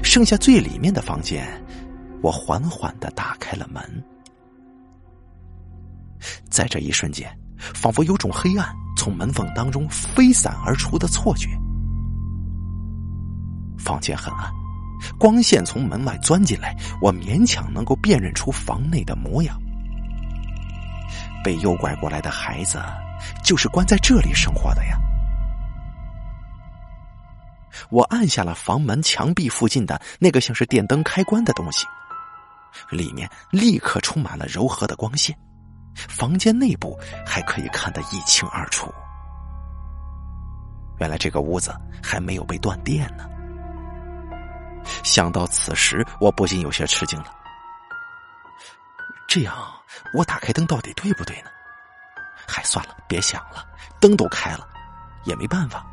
[0.03, 1.47] 剩下最里面的房间，
[2.23, 3.83] 我缓缓的打开了门。
[6.49, 11.51] 在这一瞬间，仿佛有种黑暗从门缝当中飞散而出的错觉。
[13.77, 14.51] 房间很暗，
[15.19, 19.61] 光线从门外钻进来，我勉强能够辨认出房内的模样。
[21.43, 22.83] 被诱拐过来的孩子，
[23.43, 24.99] 就是关在这里生活的呀。
[27.91, 31.87] 我按下了房门墙壁附近的那个像是电灯开关的东西，
[32.91, 35.37] 里面立刻充满了柔和的光线，
[35.95, 38.91] 房间内部还可以看得一清二楚。
[40.99, 43.29] 原来这个屋子还没有被断电呢。
[45.03, 47.27] 想到此时，我不禁有些吃惊了。
[49.27, 49.55] 这样，
[50.13, 51.51] 我打开灯到底对不对呢？
[52.47, 53.67] 还算了，别想了，
[54.01, 54.69] 灯都开了，
[55.25, 55.85] 也没办法。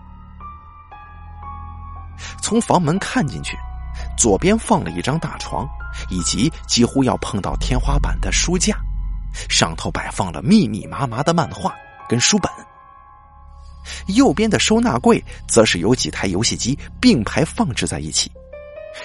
[2.42, 3.58] 从房门看进去，
[4.18, 5.68] 左边放了一张大床，
[6.10, 8.78] 以及几乎要碰到天花板的书架，
[9.50, 11.74] 上头摆放了密密麻麻的漫画
[12.08, 12.52] 跟书本。
[14.08, 18.32] 右边的收纳柜则是有几台游戏机并排放置在一起，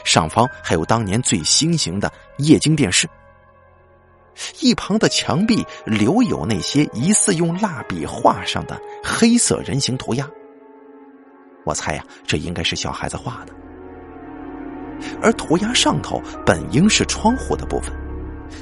[0.05, 3.09] 上方还有当年最新型的液晶电视。
[4.61, 10.29] 一旁的墙壁留有那些疑似用蜡笔画上的黑色人形涂鸦。
[11.65, 13.55] 我猜呀，这应该是小孩子画的。
[15.23, 17.93] 而涂鸦上头本应是窗户的部分，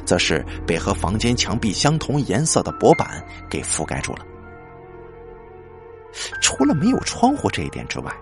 [0.05, 4.25] 则是被和房间墙壁相同颜色的薄板给覆盖住了。
[6.41, 8.15] 除了没有窗户这一点之外，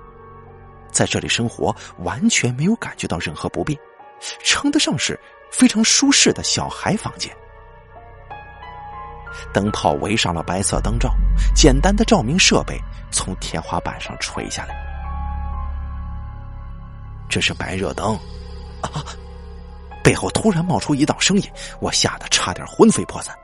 [0.92, 3.78] 在这里生活完全没有感觉到任何不便，
[4.44, 5.18] 称得上是
[5.50, 7.35] 非常舒适的小孩房间。
[9.52, 11.12] 灯泡围上了白色灯罩，
[11.55, 12.78] 简单的照明设备
[13.11, 14.76] 从天花板上垂下来。
[17.28, 18.14] 这是白热灯
[18.83, 19.02] 啊！
[20.05, 21.50] 背后突然冒出一道声音，
[21.81, 23.35] 我吓得差点魂飞魄散。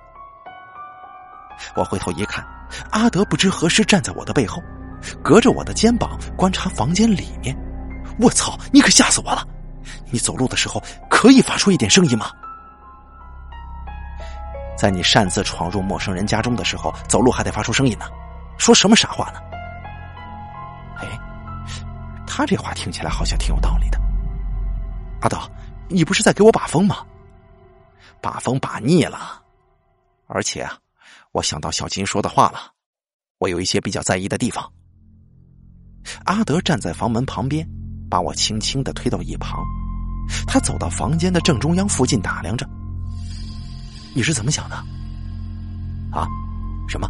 [1.74, 2.44] 我回头一看，
[2.90, 4.62] 阿德不知何时站在我的背后，
[5.22, 7.56] 隔着我的肩膀观察房间里面。
[8.20, 8.58] 我操！
[8.72, 9.46] 你可吓死我了！
[10.10, 12.30] 你走路的时候可以发出一点声音吗？
[14.76, 18.06] 在你擅自闯入陌生人家中的时候，走路还得发出声音呢，
[18.58, 19.40] 说什么傻话呢？
[20.96, 21.06] 哎，
[22.26, 24.00] 他这话听起来好像挺有道理的。
[25.20, 25.38] 阿德，
[25.88, 27.04] 你不是在给我把风吗？
[28.20, 29.40] 把风把腻了，
[30.26, 30.76] 而且啊，
[31.32, 32.72] 我想到小金说的话了，
[33.38, 34.68] 我有一些比较在意的地方。
[36.24, 37.66] 阿德站在房门旁边，
[38.10, 39.62] 把我轻轻的推到一旁，
[40.46, 42.68] 他走到房间的正中央附近打量着。
[44.14, 44.76] 你是怎么想的？
[46.10, 46.26] 啊？
[46.88, 47.08] 什么？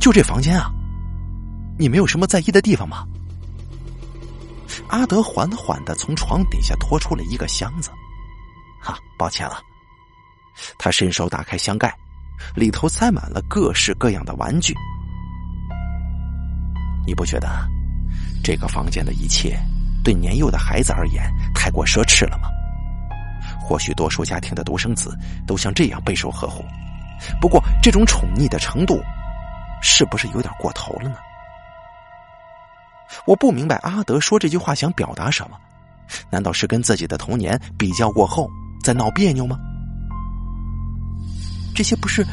[0.00, 0.70] 就这房间啊？
[1.78, 3.04] 你没有什么在意的地方吗？
[4.88, 7.90] 阿德缓缓的从床底下拖出了一个箱子。
[8.80, 9.56] 哈，抱歉了。
[10.78, 11.92] 他伸手打开箱盖，
[12.54, 14.74] 里头塞满了各式各样的玩具。
[17.06, 17.48] 你不觉得
[18.42, 19.58] 这个房间的一切
[20.02, 22.48] 对年幼的孩子而言太过奢侈了吗？
[23.60, 26.64] 或许多数家庭的独生子都像这样备受呵护，
[27.40, 29.02] 不过这种宠溺的程度，
[29.80, 31.16] 是不是有点过头了呢？
[33.26, 35.56] 我不明白阿德说这句话想表达什么，
[36.30, 38.50] 难道是跟自己的童年比较过后
[38.82, 39.58] 在闹别扭吗？
[41.74, 42.26] 这些不是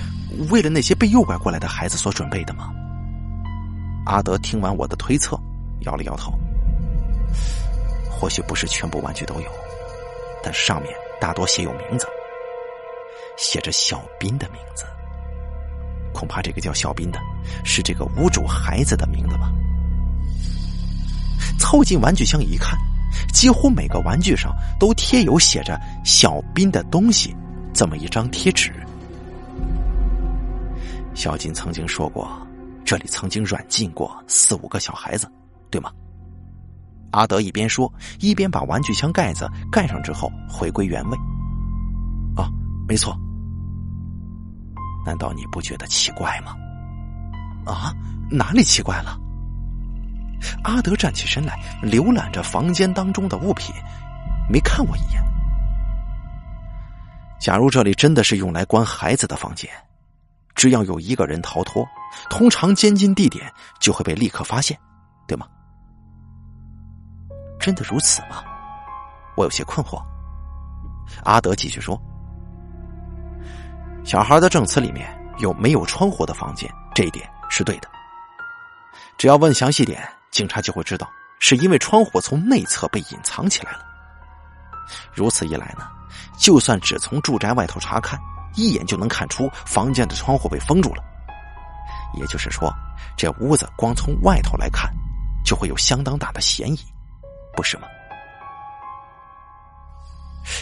[0.49, 2.71] 为了那些被诱拐过来的孩子所准备的吗？
[4.11, 5.39] 阿德听完我的推测，
[5.85, 6.33] 摇了摇头，
[8.09, 9.49] 或许不是全部玩具都有，
[10.43, 10.93] 但上面。
[11.17, 12.07] 大多写有名字，
[13.37, 14.83] 写着小斌的名字。
[16.11, 17.19] 恐怕这个叫小斌的，
[17.63, 19.51] 是这个无主孩子的名字吧。
[21.59, 22.75] 凑近玩具箱一看，
[23.31, 27.35] 几乎每个玩具上都贴有写着“小斌”的东西，
[27.71, 28.73] 这么一张贴纸。
[31.13, 32.27] 小金曾经说过，
[32.85, 35.31] 这里曾经软禁过四五个小孩子，
[35.69, 35.91] 对吗？
[37.11, 41.17] 阿德一边说，一边把玩具箱盖子盖上，之后回归原位。
[42.35, 42.49] 啊，
[42.87, 43.17] 没错。
[45.05, 46.55] 难道你不觉得奇怪吗？
[47.65, 47.93] 啊，
[48.29, 49.17] 哪里奇怪了？
[50.63, 53.75] 阿德站起身来，浏览着房间当中的物品，
[54.49, 55.21] 没看我一眼。
[57.39, 59.69] 假如这里真的是用来关孩子的房间，
[60.55, 61.85] 只要有一个人逃脱，
[62.29, 64.77] 通常监禁地点就会被立刻发现，
[65.27, 65.47] 对吗？
[67.59, 68.43] 真的如此吗？
[69.35, 70.01] 我有些困惑。
[71.23, 71.99] 阿德继续说
[74.03, 75.07] ：“小孩的证词里面
[75.39, 77.89] 有没有窗户的房间，这一点是对的。
[79.17, 81.07] 只要问详细点，警察就会知道，
[81.39, 83.79] 是因为窗户从内侧被隐藏起来了。
[85.13, 85.87] 如此一来呢，
[86.37, 88.19] 就算只从住宅外头查看，
[88.55, 91.03] 一眼就能看出房间的窗户被封住了。
[92.13, 92.73] 也就是说，
[93.17, 94.91] 这屋子光从外头来看，
[95.43, 96.79] 就会有相当大的嫌疑，
[97.55, 97.87] 不是吗？”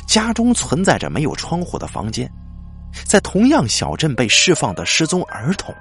[0.06, 2.30] 家中存在着没有窗户的房间，
[3.06, 5.74] 在同样小镇被释放的失踪儿童、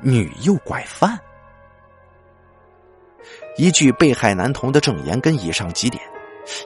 [0.00, 1.18] 女诱拐犯，
[3.56, 6.02] 依据被害男童的证言跟以上几点，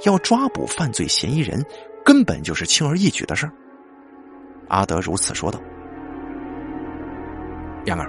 [0.04, 1.64] 要抓捕犯罪嫌疑人，
[2.04, 3.52] 根本就是轻而易举的事儿。
[4.68, 5.60] 阿德如此说道
[7.84, 8.08] ：“然而，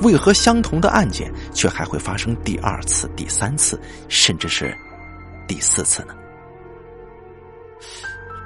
[0.00, 4.76] 为何相同的案件却还会发生第二次、第三次，甚至是
[5.46, 6.14] 第四次呢？”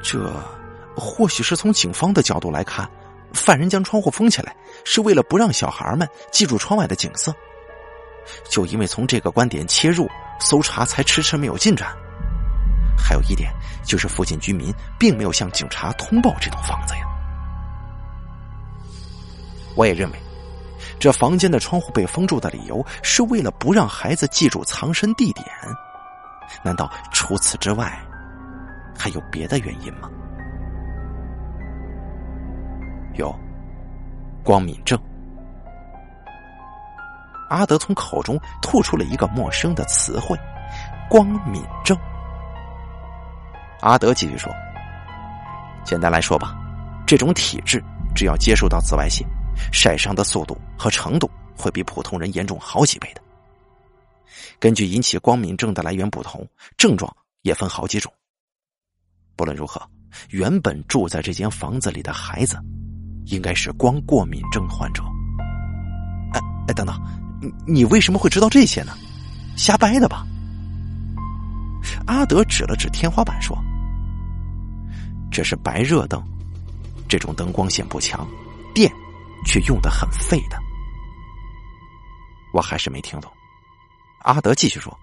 [0.02, 0.32] 这
[0.96, 2.88] 或许是从警方的角度来看，
[3.32, 7.34] 犯人将窗户封起来是为了不让小孩们记住窗外的景色。
[8.48, 10.08] 就因为从这个观点切入，
[10.38, 11.94] 搜查才迟迟没有进展。
[12.96, 13.50] 还有一点
[13.84, 17.00] 就是，附近居民并没有向警察通报这栋房子呀。
[19.74, 20.18] 我也认为，
[20.98, 25.46] 这房间的窗户被封住的理由是为了不让孩子记住藏身地点。
[26.62, 27.98] 难道除此之外？
[28.98, 30.10] 还有别的原因吗？
[33.14, 33.32] 有，
[34.42, 34.98] 光敏症。
[37.48, 40.36] 阿德从口中吐出了一个陌生的词汇
[41.08, 41.96] “光敏症”。
[43.80, 44.52] 阿德继续说
[45.84, 46.56] ：“简单来说吧，
[47.06, 47.82] 这种体质
[48.14, 49.24] 只要接触到紫外线，
[49.72, 53.22] 晒伤的速度和程度会比普通人严重好几倍的。
[54.58, 56.46] 根据引起光敏症的来源不同，
[56.76, 58.12] 症状也分好几种。”
[59.36, 59.80] 不论如何，
[60.30, 62.58] 原本住在这间房子里的孩子，
[63.26, 65.02] 应该是光过敏症患者。
[66.32, 67.00] 哎哎，等等，
[67.40, 68.92] 你你为什么会知道这些呢？
[69.56, 70.26] 瞎掰的吧？
[72.06, 73.56] 阿德指了指天花板说
[75.30, 76.22] ：“这是白热灯，
[77.08, 78.26] 这种灯光线不强，
[78.74, 78.92] 电
[79.44, 80.58] 却用的很费的。”
[82.52, 83.30] 我还是没听懂。
[84.22, 84.96] 阿德继续说：“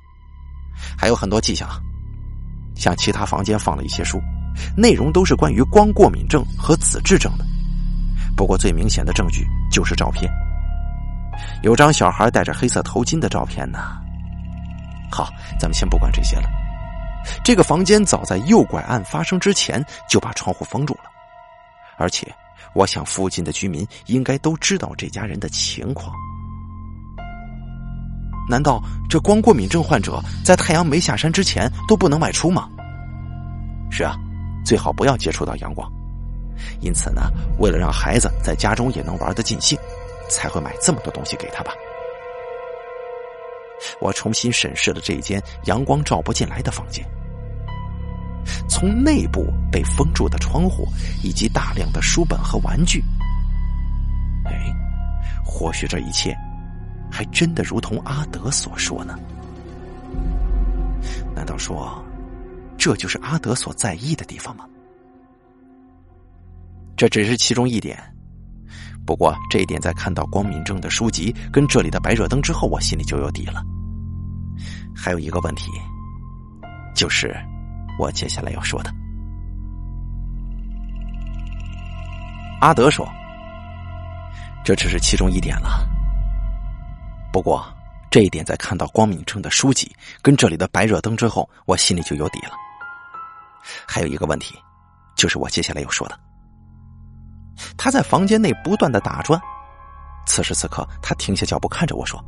[0.97, 1.69] 还有很多迹象。”
[2.75, 4.21] 像其他房间放了一些书，
[4.75, 7.45] 内容都是关于光过敏症和紫质症的。
[8.35, 10.29] 不过最明显的证据就是照片，
[11.63, 13.79] 有张小孩戴着黑色头巾的照片呢。
[15.09, 16.49] 好，咱们先不管这些了。
[17.45, 21.09] 这个房间早在诱拐案发生之前就把窗户封住了，
[21.97, 22.27] 而且
[22.75, 26.13] 我想附近的居民应该都知道这家人的情况。
[28.47, 32.69] 难道这光过敏症患者在太阳没下山之前都不能外出吗？
[33.89, 34.15] 是啊，
[34.63, 35.91] 最好不要接触到阳光。
[36.81, 37.23] 因此呢，
[37.59, 39.77] 为了让孩子在家中也能玩得尽兴，
[40.29, 41.71] 才会买这么多东西给他吧。
[43.99, 47.05] 我重新审视了这间阳光照不进来的房间，
[48.75, 50.85] 从内部被封住的窗户
[51.23, 53.01] 以及大量的书本和玩具。
[54.43, 54.75] 哎，
[55.45, 56.35] 或许这一切。
[57.09, 59.17] 还真的如同阿德所说呢？
[61.33, 62.03] 难道说，
[62.77, 64.65] 这就是阿德所在意的地方吗？
[66.97, 67.97] 这只是其中一点。
[69.05, 73.63] 不过这一点，在看到光明正的书籍跟这里的白热灯之后，我心里就有底了。
[74.93, 75.71] 还有一个问题，
[76.93, 77.33] 就是
[77.97, 78.93] 我接下来要说的。
[82.61, 83.07] 阿德说
[84.63, 85.87] ：“这只是其中一点了。”
[87.31, 87.65] 不过，
[88.09, 92.53] 这一点在看到光敏正的书籍跟这里的白热灯之后，我心里就有底了。
[93.85, 94.55] 还有一个问题，
[95.15, 96.17] 就是我接下来要说的。
[97.77, 99.39] 他在房间内不断的打转，
[100.25, 102.23] 此时此刻，他停下脚步看着我说：“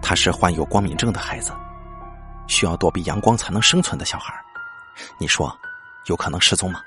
[0.00, 1.52] 他是患有光敏症的孩子，
[2.46, 4.34] 需要躲避阳光才能生存的小孩。
[5.18, 5.56] 你说，
[6.06, 6.80] 有可能失踪吗？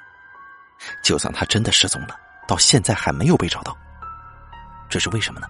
[1.04, 2.16] 就算他真的失踪了，
[2.48, 3.76] 到现在还没有被找到，
[4.90, 5.48] 这是为什么呢？”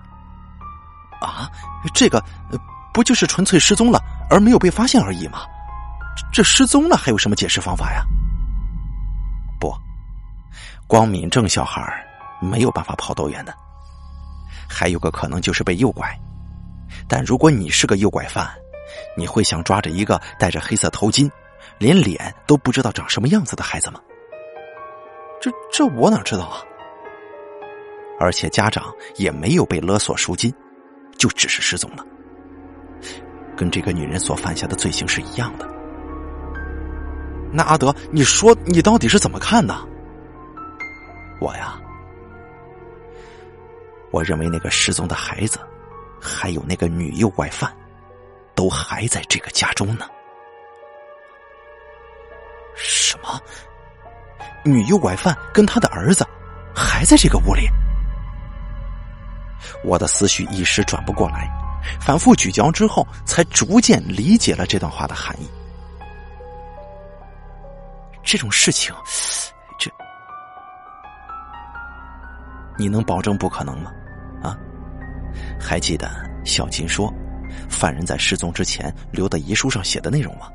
[1.22, 1.50] 啊，
[1.94, 2.24] 这个
[2.94, 5.42] 不就是纯粹失踪了而没有被发现而已吗？
[6.32, 8.04] 这失踪了还有什么解释方法呀？
[9.60, 9.74] 不，
[10.88, 11.82] 光敏正小孩
[12.42, 13.54] 没有办法跑多远的。
[14.68, 16.14] 还有个可能就是被诱拐，
[17.08, 18.50] 但如果你是个诱拐犯，
[19.18, 21.30] 你会想抓着一个戴着黑色头巾、
[21.78, 24.00] 连脸都不知道长什么样子的孩子吗？
[25.42, 26.62] 这这我哪知道啊？
[28.20, 30.54] 而且家长也没有被勒索赎金。
[31.18, 32.06] 就只是失踪了，
[33.58, 35.68] 跟这个女人所犯下的罪行是一样的。
[37.52, 39.76] 那阿德，你说你到底是怎么看的？
[41.42, 41.78] 我呀，
[44.12, 45.60] 我认为那个失踪的孩子，
[46.22, 47.70] 还有那个女诱拐犯，
[48.60, 50.06] 都还在这个家中呢。
[52.76, 53.42] 什么？
[54.66, 56.28] 女诱拐犯跟他的儿子
[56.76, 57.70] 还在这个屋里？
[59.82, 61.50] 我的思绪一时转不过来，
[62.02, 65.50] 反复咀嚼之后，才逐渐理解了这段话的含义。
[68.22, 68.94] 这种事情，
[69.80, 69.90] 这
[72.78, 73.90] 你能保证不可能吗？
[74.44, 74.58] 啊，
[75.58, 76.12] 还记得
[76.44, 77.10] 小金说，
[77.70, 80.48] 犯人在失踪之前留的遗书上写的内容吗？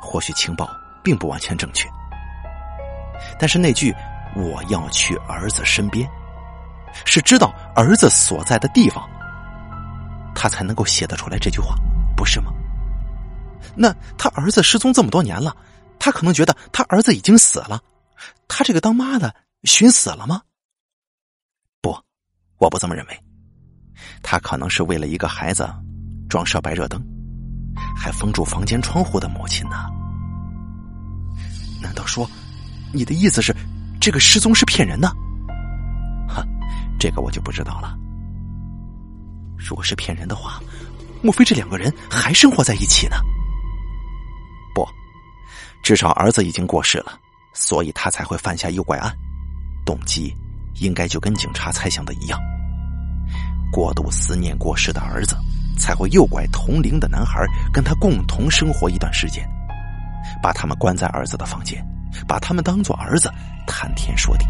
[0.00, 0.70] 或许情报
[1.04, 1.88] 并不完全正确，
[3.38, 3.94] 但是那句
[4.34, 6.08] “我要去儿子身边”，
[7.04, 9.08] 是知道儿子所在的地方，
[10.34, 11.74] 他才能够写得出来这句话，
[12.16, 12.50] 不是吗？
[13.76, 15.54] 那他儿子失踪这么多年了。
[15.98, 17.78] 他可能觉得他儿子已经死了，
[18.48, 20.40] 他这个当妈的寻死了吗？
[21.82, 21.94] 不，
[22.56, 23.22] 我不这么认为。
[24.22, 25.68] 他可能是为了一个孩子
[26.30, 27.02] 装设白热灯，
[27.96, 29.90] 还封住房间窗户的母亲呢。
[31.82, 32.30] 难道说，
[32.92, 33.54] 你的意思是
[34.00, 35.08] 这个失踪是骗人的？
[36.28, 36.46] 哼，
[36.98, 37.96] 这个我就不知道了。
[39.58, 40.60] 如果是骗人的话，
[41.20, 43.16] 莫非这两个人还生活在一起呢？
[44.74, 44.86] 不。
[45.82, 47.18] 至少儿子已经过世了，
[47.54, 49.12] 所以他才会犯下诱拐案。
[49.84, 50.32] 动机
[50.76, 52.38] 应该就跟警察猜想的一样：
[53.72, 55.34] 过度思念过世的儿子，
[55.80, 59.48] 才会诱拐同龄的男孩跟他共同生活一段时间，
[60.42, 61.82] 把他们关在儿子的房间，
[62.28, 63.32] 把他们当做儿子
[63.66, 64.44] 谈天说地。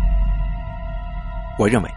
[1.58, 1.90] 我认为，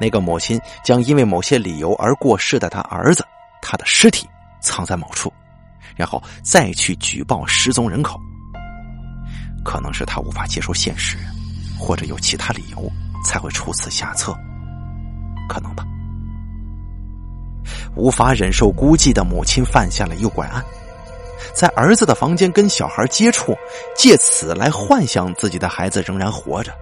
[0.00, 3.24] 那个母亲将因为某些理由而过世的他儿子，
[3.60, 4.28] 他的尸体
[4.60, 5.32] 藏在某处，
[5.94, 8.18] 然后再去举报失踪人口。
[9.62, 11.18] 可能是他无法接受现实，
[11.78, 12.90] 或者有其他理由
[13.24, 14.34] 才会出此下策，
[15.48, 15.84] 可能吧。
[17.94, 20.64] 无法忍受孤寂的母亲犯下了诱拐案，
[21.54, 23.56] 在儿子的房间跟小孩接触，
[23.96, 26.72] 借此来幻想自己的孩子仍然活着。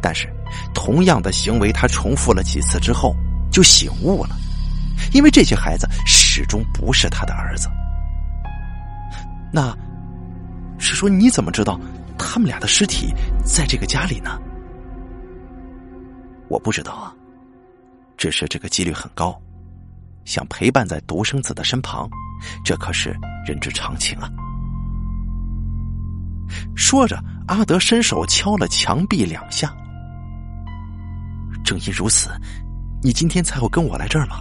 [0.00, 0.28] 但是，
[0.74, 3.14] 同样的行为他重复了几次之后，
[3.50, 4.36] 就醒悟了，
[5.12, 7.68] 因为这些孩子始终不是他的儿子。
[9.52, 9.76] 那。
[10.84, 11.78] 是说你怎么知道
[12.18, 14.36] 他们俩的尸体在这个家里呢？
[16.48, 17.14] 我不知道啊，
[18.22, 19.36] 只是这个几率很高。
[20.24, 22.08] 想陪伴在独生子的身旁，
[22.64, 24.30] 这可是人之常情啊。
[26.76, 29.74] 说着，阿德伸手敲了墙壁两下。
[31.64, 32.30] 正因如此，
[33.02, 34.36] 你今天才会跟我来这儿吗？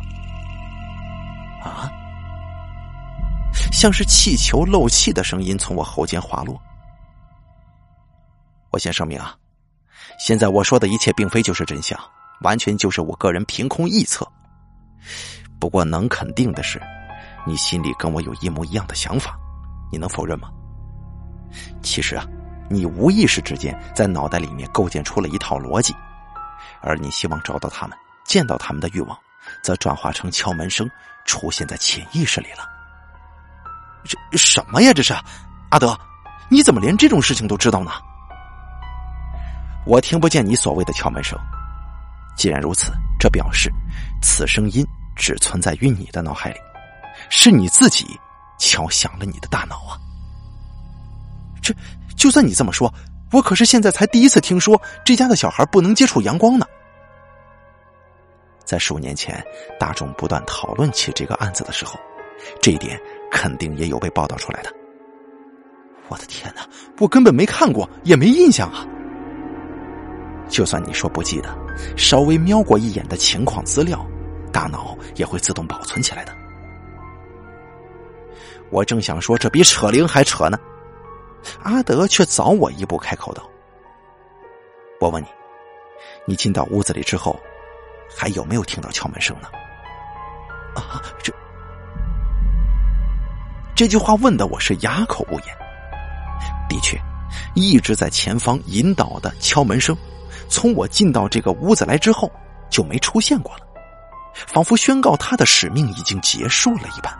[1.64, 1.90] 啊？
[3.72, 6.62] 像是气球漏气的声音从我喉间滑落。
[8.70, 9.36] 我先声明啊，
[10.20, 12.00] 现在我说的一切并非就是真相，
[12.42, 14.28] 完全就是我个人凭空臆测。
[15.60, 16.82] 不过能肯定的是，
[17.46, 19.38] 你心里跟我有一模一样的想法，
[19.92, 20.50] 你能否认吗？
[21.84, 22.26] 其实啊，
[22.70, 25.96] 你无意识之间在脑袋里面构建出了一套逻辑，
[26.82, 29.18] 而你希望找到他们、见到他们的欲望，
[29.64, 30.90] 则转化成敲门声
[31.26, 32.68] 出现在潜意识里了。
[34.04, 34.94] 这什么呀？
[34.94, 35.14] 这是
[35.70, 35.96] 阿德，
[36.50, 37.92] 你怎么连这种事情都知道呢？
[39.86, 41.38] 我听不见你所谓的敲门声。
[42.42, 43.72] 既然如此，这表示
[44.20, 44.84] 此声音
[45.16, 46.58] 只存在于你的脑海里，
[47.30, 48.20] 是你自己
[48.58, 49.94] 敲响了你的大脑啊！
[51.62, 51.72] 这
[52.18, 52.92] 就算你这么说，
[53.32, 56.66] 我可是现在才第一次听说这家的小孩不能接触阳光呢。
[58.66, 59.46] 在数年前，
[59.80, 62.00] 大众不断讨论起这个案子的时候，
[62.60, 63.00] 这一点。
[63.32, 64.74] 肯定也有被报道出来的。
[66.10, 66.68] 我的天哪，
[66.98, 68.84] 我根本没看过，也没印象啊！
[70.52, 71.50] 就算你说不记得，
[71.98, 74.06] 稍微瞄过一眼的情况资料，
[74.52, 76.36] 大脑也会自动保存起来的。
[78.70, 80.60] 我正想说这比扯铃还扯呢，
[81.64, 83.50] 阿德却早我一步开口道
[85.00, 85.28] ：“我问你，
[86.26, 87.40] 你进到屋子里之后，
[88.14, 89.48] 还有没有听到敲门声呢？”
[90.76, 91.34] 啊，这。
[93.74, 95.58] 这句话问的我是哑口无言。
[96.70, 96.98] 的确，
[97.56, 99.98] 一直在前方引导的敲门声，
[100.52, 102.30] 从我进到这个屋子来之后
[102.70, 103.62] 就没出现过了，
[104.36, 107.12] 仿佛宣告他的使命已经结束了一般。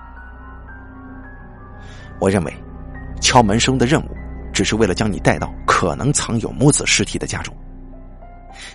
[2.20, 2.54] 我认为，
[3.22, 4.10] 敲门声的任务
[4.54, 7.56] 只是为了将你带到可能藏有母子尸体的家中。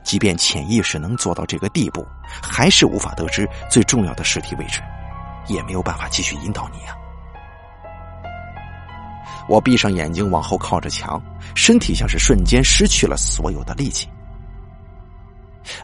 [0.03, 2.05] 即便潜意识能做到这个地步，
[2.43, 4.81] 还是无法得知最重要的尸体位置，
[5.49, 6.97] 也没有办法继续引导你呀。
[9.49, 11.23] 我闭上眼睛，往后靠着墙，
[11.55, 14.09] 身体像是瞬间失去了所有的力气。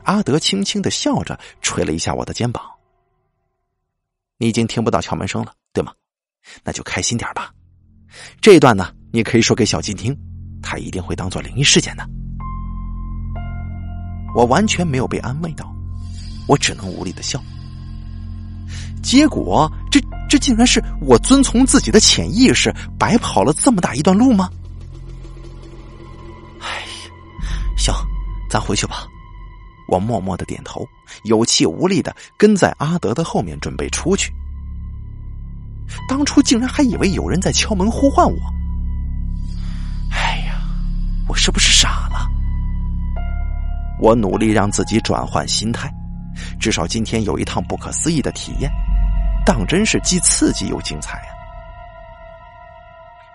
[0.05, 2.62] 阿德轻轻的笑着，捶了一下我的肩膀。
[4.39, 5.93] 你已经听不到敲门声了，对吗？
[6.64, 7.53] 那就开心点吧。
[8.41, 10.16] 这一段呢，你可以说给小金听，
[10.62, 12.05] 他一定会当做灵异事件的。
[14.35, 15.72] 我完全没有被安慰到，
[16.49, 17.41] 我只能无力的笑。
[19.03, 24.51] 结果，这这竟然是我遵从自己的潜意识，白跑了这么大一段路吗？
[26.61, 27.95] 哎呀，行，
[28.49, 29.07] 咱回去吧。
[29.93, 30.88] 我默默的点头，
[31.24, 34.32] 有气无力的跟在阿德的后面，准备出去。
[36.09, 38.38] 当初竟然还以为有人在敲门呼唤我。
[40.11, 40.62] 哎呀，
[41.28, 42.26] 我是不是傻了？
[44.01, 45.93] 我努力让自己转换心态，
[46.59, 48.72] 至少今天有一趟不可思议的体验，
[49.45, 51.28] 当真是既刺激又精彩啊！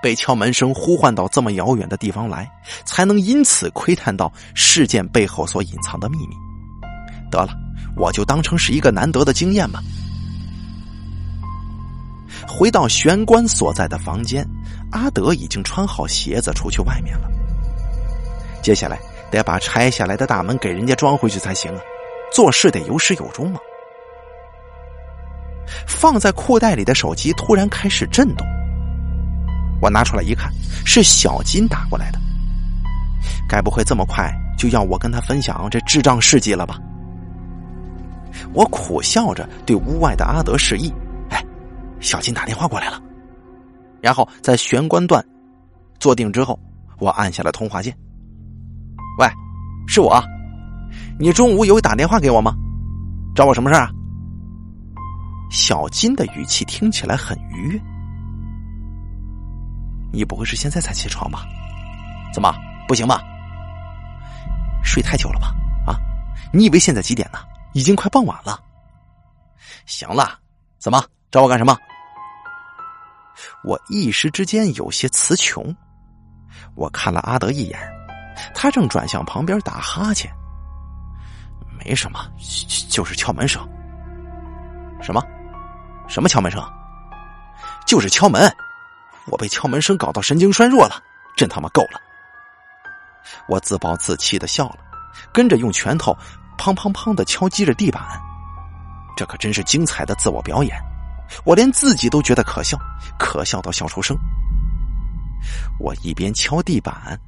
[0.01, 2.49] 被敲门声呼唤到这么遥远的地方来，
[2.83, 6.35] 才能因此窥探到事件背后所隐藏的秘密。
[7.29, 7.49] 得了，
[7.95, 9.81] 我就当成是一个难得的经验吧。
[12.47, 14.47] 回到玄关所在的房间，
[14.91, 17.29] 阿德已经穿好鞋子出去外面了。
[18.61, 18.99] 接下来
[19.31, 21.79] 得把拆下来的大门给人家装回去才行啊！
[22.33, 23.59] 做事得有始有终嘛。
[25.85, 28.45] 放在裤袋里的手机突然开始震动。
[29.81, 30.51] 我拿出来一看，
[30.85, 32.19] 是小金打过来的。
[33.47, 36.77] 该不会这么快就要我跟他分享这智障事迹了吧？
[38.53, 40.93] 我苦笑着对屋外的阿德示意
[41.29, 41.43] ：“哎，
[41.99, 43.01] 小金打电话过来了。”
[44.01, 45.23] 然后在玄关段
[45.99, 46.59] 坐定之后，
[46.99, 47.95] 我按下了通话键。
[49.19, 49.27] “喂，
[49.87, 50.23] 是我，
[51.19, 52.55] 你中午有打电话给我吗？
[53.35, 53.89] 找我什么事啊？”
[55.49, 57.81] 小金的语气听起来很愉悦。
[60.11, 61.45] 你不会是现在才起床吧？
[62.33, 62.53] 怎么
[62.87, 63.21] 不行吧？
[64.83, 65.55] 睡太久了吧？
[65.85, 65.99] 啊？
[66.53, 67.39] 你以为现在几点呢？
[67.77, 68.59] 已经快傍晚了。
[69.85, 70.39] 行了，
[70.79, 70.99] 怎么
[71.29, 71.77] 找我干什么？
[73.63, 75.63] 我一时之间有些词穷。
[76.73, 77.79] 我看了阿德一眼，
[78.55, 80.33] 他正转向旁边打哈欠。
[81.77, 82.19] 没什么，
[82.89, 83.61] 就是敲门声。
[84.99, 85.23] 什么？
[86.07, 86.59] 什么敲门声？
[87.85, 88.51] 就是敲门。
[89.27, 90.99] 我被敲门声搞到神经衰弱了，
[91.35, 92.01] 真他妈够了！
[93.47, 94.79] 我自暴自弃的笑了，
[95.31, 96.17] 跟着用拳头
[96.57, 98.03] 砰砰砰的敲击着地板。
[99.15, 100.77] 这可真是精彩的自我表演，
[101.43, 102.77] 我连自己都觉得可笑，
[103.17, 104.15] 可笑到笑出声。
[105.79, 107.19] 我一边敲地板，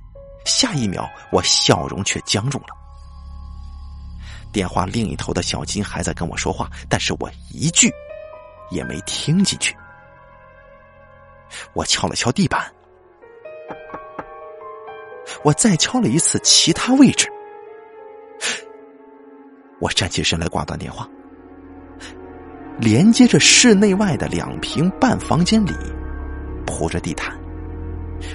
[0.46, 2.76] 下一秒我笑容却僵住了。
[4.52, 7.92] 电话另一头的小金还在跟我说话，但是我一句
[8.72, 9.76] 也没听进去。
[11.74, 12.72] 我敲了敲地板，
[15.44, 17.28] 我再敲了一次其他位置。
[19.80, 21.08] 我站起身来挂断电话。
[22.80, 25.74] 连接着室内外的两平半房间里，
[26.66, 27.38] 铺着地毯，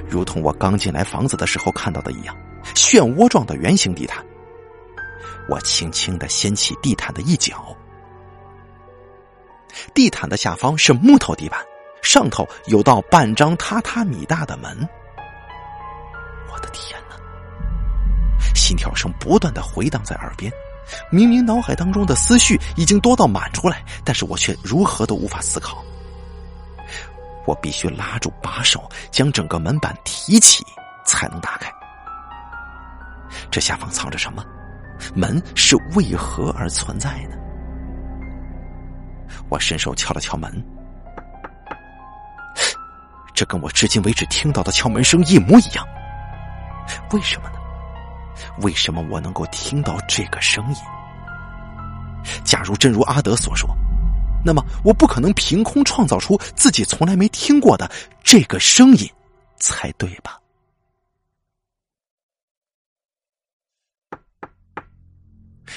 [0.09, 2.37] 如同我刚进来房子的时候看到的一样，
[2.75, 4.25] 漩涡状的圆形地毯。
[5.49, 7.75] 我轻轻的掀起地毯的一角，
[9.95, 11.59] 地毯的下方是木头地板。
[12.03, 14.87] 上头有道半张榻榻米大的门，
[16.53, 17.17] 我的天哪！
[18.55, 20.53] 心跳声不断的回荡在耳边，
[21.11, 25.83] 明明脑海当中的思绪已经多到满出来，但是我却如何都无法思考。
[27.47, 30.65] 我必须拉住把手，将整个门板提起，
[31.05, 31.71] 才能打开。
[33.51, 34.45] 这下方藏着什么？
[35.15, 37.37] 门是为何而存在呢？
[39.49, 40.65] 我伸手敲了敲门。
[43.35, 45.85] 这跟我至今为止听到的敲门声一模一样，
[47.11, 47.57] 为什么呢？
[48.63, 50.77] 为什么我能够听到这个声音？
[52.45, 53.69] 假如真如阿德所说，
[54.45, 57.91] 那么我不可能凭空创造出自己从来没听过的
[58.23, 59.11] 这个声音，
[59.59, 60.39] 才对吧？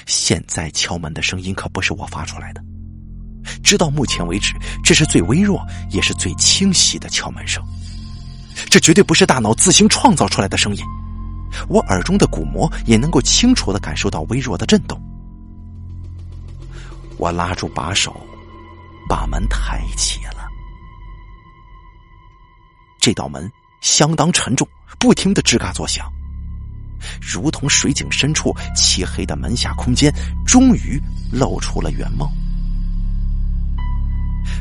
[0.06, 2.62] 现在敲门的声音可不是我发出来的。
[3.62, 4.54] 直到目前为止，
[4.84, 7.62] 这是最微弱也是最清晰的敲门声。
[8.70, 10.84] 这绝对不是大脑自行创造出来的声音，
[11.68, 15.00] 我耳中的鼓膜也能够清楚的感受到微弱的震动。
[17.16, 18.14] 我拉住把手，
[19.08, 20.46] 把门抬起了。
[23.00, 24.68] 这道门相当沉重，
[24.98, 26.12] 不停的吱嘎作响，
[27.20, 30.12] 如同水井深处漆黑的门下空间，
[30.46, 31.00] 终于
[31.32, 32.30] 露出了原貌。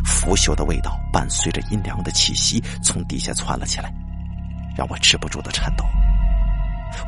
[0.03, 3.93] 腐朽的味道伴随着阴凉的气息从底下窜了起来，
[4.77, 5.83] 让我止不住的颤抖，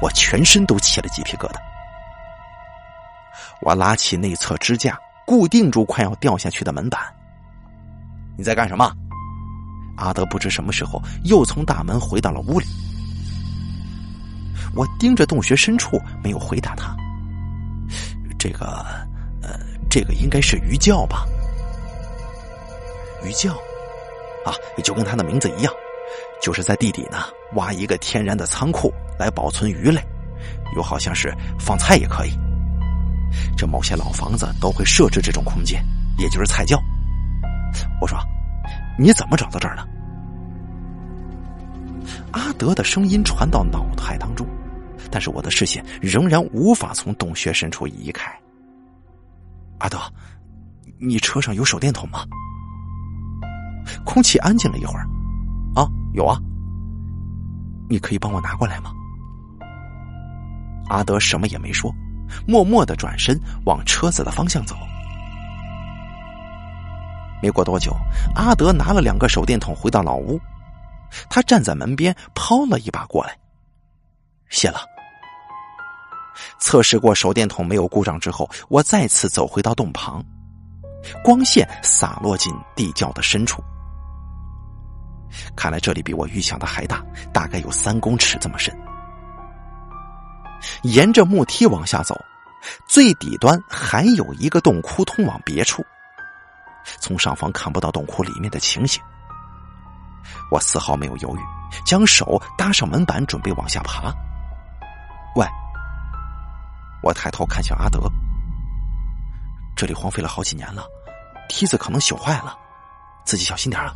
[0.01, 1.55] 我全身都起了鸡皮疙瘩。
[3.61, 7.01] 我拉起内侧支架，固定住快要掉下去的门板。
[8.37, 8.91] 你在干什么？
[9.97, 12.65] 阿德不知什么时候又从大门回到了屋里。
[14.73, 16.95] 我盯着洞穴深处，没有回答他。
[18.37, 18.85] 这个，
[19.41, 19.59] 呃，
[19.89, 21.25] 这个应该是鱼窖吧？
[23.25, 23.51] 鱼窖，
[24.45, 25.73] 啊，就跟它的名字一样，
[26.41, 27.17] 就是在地底呢
[27.53, 30.01] 挖一个天然的仓库来保存鱼类，
[30.75, 32.31] 又好像是放菜也可以。
[33.55, 35.85] 这某些老房子都会设置这种空间，
[36.17, 36.81] 也就是菜窖。
[38.01, 38.17] 我说
[38.97, 39.87] ：“你怎么找到这儿的？”
[42.31, 44.47] 阿德的声音传到脑海当中，
[45.11, 48.31] 但是我的视线仍然无法从洞穴深处移开。
[49.79, 49.99] 阿德，
[50.99, 52.25] 你车上有手电筒吗？
[54.03, 55.05] 空气安静了一会儿。
[56.13, 56.37] 有啊。
[57.89, 58.91] 你可以帮我拿过来吗？
[60.89, 61.93] 阿德什么也没说，
[62.47, 64.75] 默默的转身往车子的方向走。
[67.41, 67.95] 没过多久，
[68.35, 70.39] 阿德拿了两个手电筒回到老屋。
[71.29, 73.37] 他站在门边，抛了一把过来。
[74.49, 74.79] 谢了。
[76.59, 80.23] 测试过手电筒没有故障之后，我再次走回到洞旁，
[81.23, 83.63] 光线洒落进地窖的深处。
[85.55, 87.03] 看来这里比我预想的还大，
[87.33, 88.75] 大概有三公尺这么深。
[90.83, 92.19] 沿着木梯往下走，
[92.87, 95.85] 最底端还有一个洞窟通往别处，
[96.99, 99.01] 从上方看不到洞窟里面的情形。
[100.51, 101.39] 我丝毫没有犹豫，
[101.85, 104.13] 将手搭上门板，准备往下爬。
[105.35, 105.47] 喂！
[107.01, 108.01] 我抬头看向阿德，
[109.75, 110.83] 这里荒废了好几年了，
[111.47, 112.57] 梯子可能朽坏了，
[113.23, 113.93] 自己小心点啊！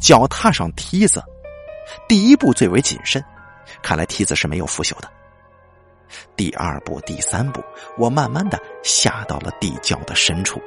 [0.00, 1.22] 脚踏上梯子，
[2.08, 3.22] 第一步最为谨慎，
[3.82, 5.10] 看来梯子是没有腐朽的。
[6.36, 7.60] 第二步、第三步，
[7.98, 10.60] 我慢慢的下到了地窖的深处。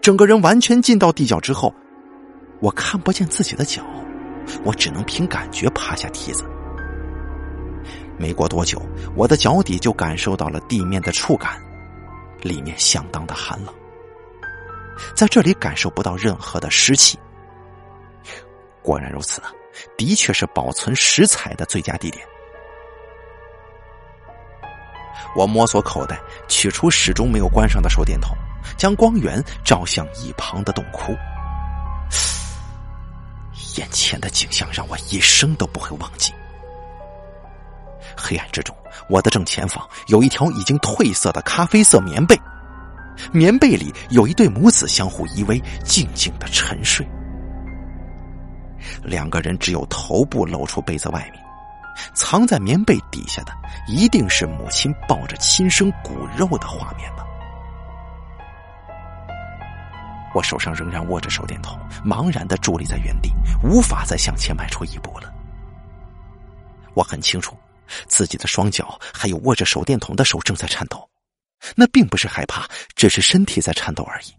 [0.00, 1.74] 整个人完全进到地窖之后，
[2.60, 3.82] 我看不见自己的脚，
[4.64, 6.44] 我只能凭感觉爬下梯子。
[8.16, 8.80] 没过多久，
[9.16, 11.60] 我的脚底就感受到了地面的触感，
[12.42, 13.74] 里面相当的寒冷，
[15.14, 17.18] 在这里感受不到任何的湿气。
[18.88, 19.52] 果然如此啊，
[19.98, 22.26] 的确是保存食材的最佳地点。
[25.36, 26.18] 我摸索口袋，
[26.48, 28.34] 取出始终没有关上的手电筒。
[28.78, 31.12] 将光源照向一旁的洞窟，
[33.76, 36.32] 眼前的景象让我一生都不会忘记。
[38.16, 38.74] 黑暗之中，
[39.10, 42.34] 我的正前方有一条已经褪色的咖啡色棉被，
[43.32, 47.06] 棉被里有一对母子相互依偎，静静的沉睡。
[49.02, 51.42] 两个人只有头部露出被子外面，
[52.14, 53.52] 藏在棉被底下的
[53.86, 57.24] 一定是母亲抱着亲生骨肉的画面吧。
[60.34, 65.32] 我手上仍然握着手电筒，茫然的伫立在原地，无法再向前迈出一步了。
[66.94, 67.56] 我很清楚，
[68.06, 71.08] 自己的双脚还有握着手电筒的手正在颤抖，
[71.74, 74.37] 那并不是害怕，只是身体在颤抖而已。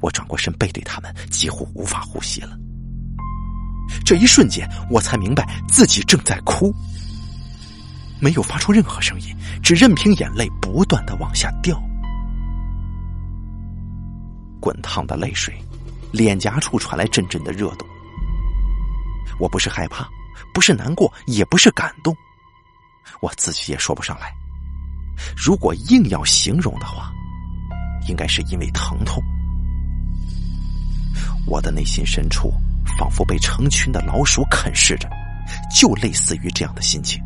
[0.00, 2.56] 我转过身背对他们，几乎无法呼吸了。
[4.04, 6.74] 这一瞬间，我才明白自己正在哭，
[8.20, 11.80] 没有发出任何声音，只任凭眼泪不断的往下掉。
[14.60, 15.54] 滚烫的泪水，
[16.12, 17.86] 脸颊处传来阵阵的热度。
[19.38, 20.06] 我不是害怕，
[20.52, 22.14] 不是难过，也不是感动，
[23.22, 24.32] 我自己也说不上来。
[25.36, 27.12] 如果硬要形容的话，
[28.08, 29.22] 应该是因为疼痛。
[31.48, 32.52] 我的内心深处
[32.98, 35.08] 仿佛被成群的老鼠啃噬着，
[35.74, 37.22] 就类似于这样的心情。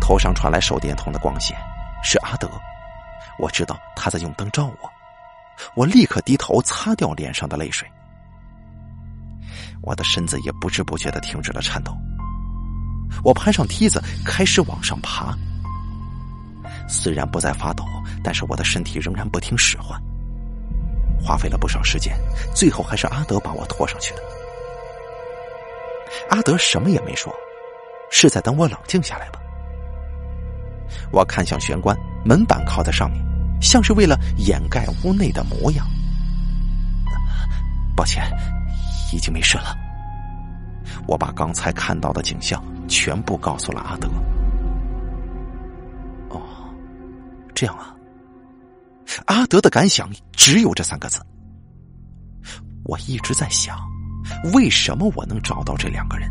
[0.00, 1.56] 头上传来手电筒的光线，
[2.02, 2.50] 是阿德。
[3.38, 4.90] 我知道他在用灯照我，
[5.74, 7.90] 我立刻低头擦掉脸上的泪水，
[9.82, 11.96] 我的身子也不知不觉的停止了颤抖。
[13.24, 15.34] 我攀上梯子，开始往上爬。
[16.88, 17.84] 虽然不再发抖，
[18.22, 20.00] 但是我的身体仍然不听使唤。
[21.22, 22.16] 花费了不少时间，
[22.54, 24.22] 最后还是阿德把我拖上去的。
[26.30, 27.34] 阿德什么也没说，
[28.10, 29.40] 是在等我冷静下来吧。
[31.10, 33.24] 我看向玄关，门板靠在上面。
[33.60, 35.86] 像是为了掩盖屋内的模样。
[37.96, 38.22] 抱歉，
[39.12, 39.74] 已经没事了。
[41.08, 44.08] 我把刚才看到的景象全部告诉了阿德。
[46.28, 46.42] 哦，
[47.54, 47.95] 这样啊。
[49.24, 51.24] 阿德的感想只有这三个字。
[52.84, 53.78] 我一直在想，
[54.52, 56.30] 为什么我能找到这两个人？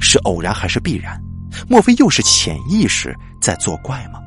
[0.00, 1.20] 是偶然还是必然？
[1.68, 4.20] 莫非又是潜意识在作怪吗？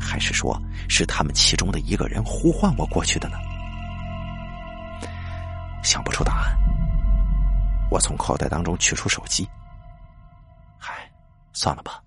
[0.00, 3.36] 还是说是他们其中的一个人呼唤我过去的呢？
[5.82, 6.56] 想不出答案。
[7.90, 9.48] 我从口袋当中取出手机。
[10.78, 10.94] 嗨，
[11.52, 12.00] 算了吧。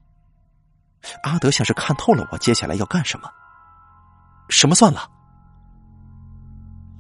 [1.24, 3.30] 阿德像是看透了我接下来要干什么。
[4.52, 5.10] 什么算了？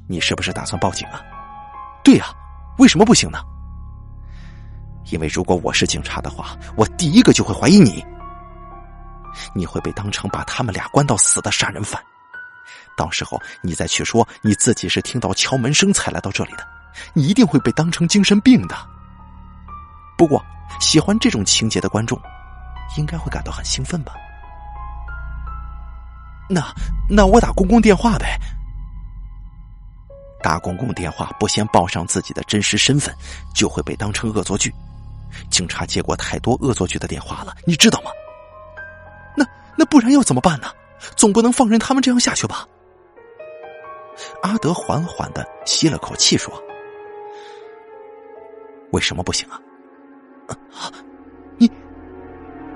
[0.07, 1.21] 你是不是打算报警啊？
[2.03, 2.25] 对呀，
[2.77, 3.39] 为什么不行呢？
[5.11, 8.03] 因为如果我是警察的话，我第一个就会怀疑你。
[9.53, 12.01] 你会被当成把他们俩关到死的杀人犯，
[12.97, 16.65] 到时候你再去说你自己是听到敲门声才来到这里的，
[17.13, 18.75] 你一定会被当成精神病的。
[20.17, 20.43] 不过，
[20.79, 22.19] 喜欢这种情节的观众，
[22.97, 24.13] 应该会感到很兴奋吧？
[26.53, 26.61] 那
[27.09, 28.37] 那我打公共电话呗。
[30.43, 33.15] 打公共电话不先报上自己的真实身份，
[33.55, 34.73] 就会被当成恶作剧。
[35.49, 38.11] 警察接过太多恶作剧的电话了，你知道吗？
[39.35, 39.45] 那
[39.77, 40.67] 那不然要怎么办呢？
[41.15, 42.67] 总不能放任他们这样下去吧？
[44.43, 46.53] 阿德缓缓的吸了口气说
[48.91, 49.57] ：“为什么不行啊？
[51.57, 51.71] 你……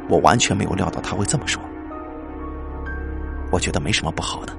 [0.07, 1.61] 我完全没有料到他会这么说。
[3.56, 4.53] 我觉得没什么不好的，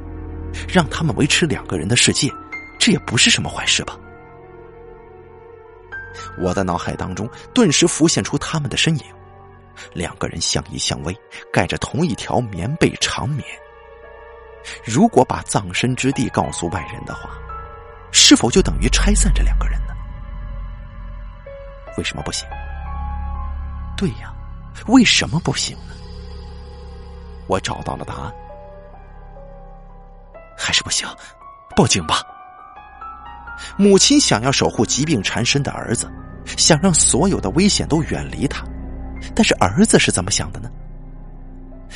[0.66, 2.32] 让他们维持两个人的世界，
[2.78, 3.94] 这也不是什么坏事吧？”
[6.40, 9.05] 我的脑海当中顿时浮现出他们的身影，
[9.92, 11.14] 两个人相依相偎，
[11.53, 13.47] 盖着同一条棉被长眠。
[14.82, 17.28] 如果把葬身之地告诉外人的话，
[18.12, 19.92] 是否就等于拆散这两个人呢？
[21.99, 22.49] 为什么不行？
[23.94, 24.34] 对呀，
[24.86, 25.92] 为什么不行呢？
[27.47, 28.32] 我找到了答案，
[30.57, 31.07] 还是不行，
[31.76, 32.22] 报警吧。
[33.76, 36.11] 母亲想要守护疾病缠身的儿子，
[36.57, 38.64] 想让所有的危险都远离他，
[39.34, 40.70] 但是儿子是怎么想的呢？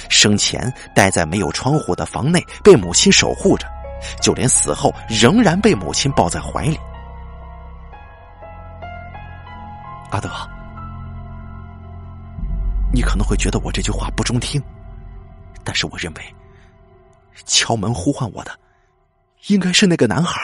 [0.08, 3.66] 生前待在没有窗户的房内，被母亲守护着，
[4.22, 6.78] 就连死后仍然被母亲抱在怀里。
[10.10, 10.30] 阿德，
[12.92, 14.62] 你可能会觉得我这句话不中听，
[15.62, 16.34] 但是我认为，
[17.46, 18.58] 敲门呼唤我的，
[19.48, 20.40] 应该是那个男孩。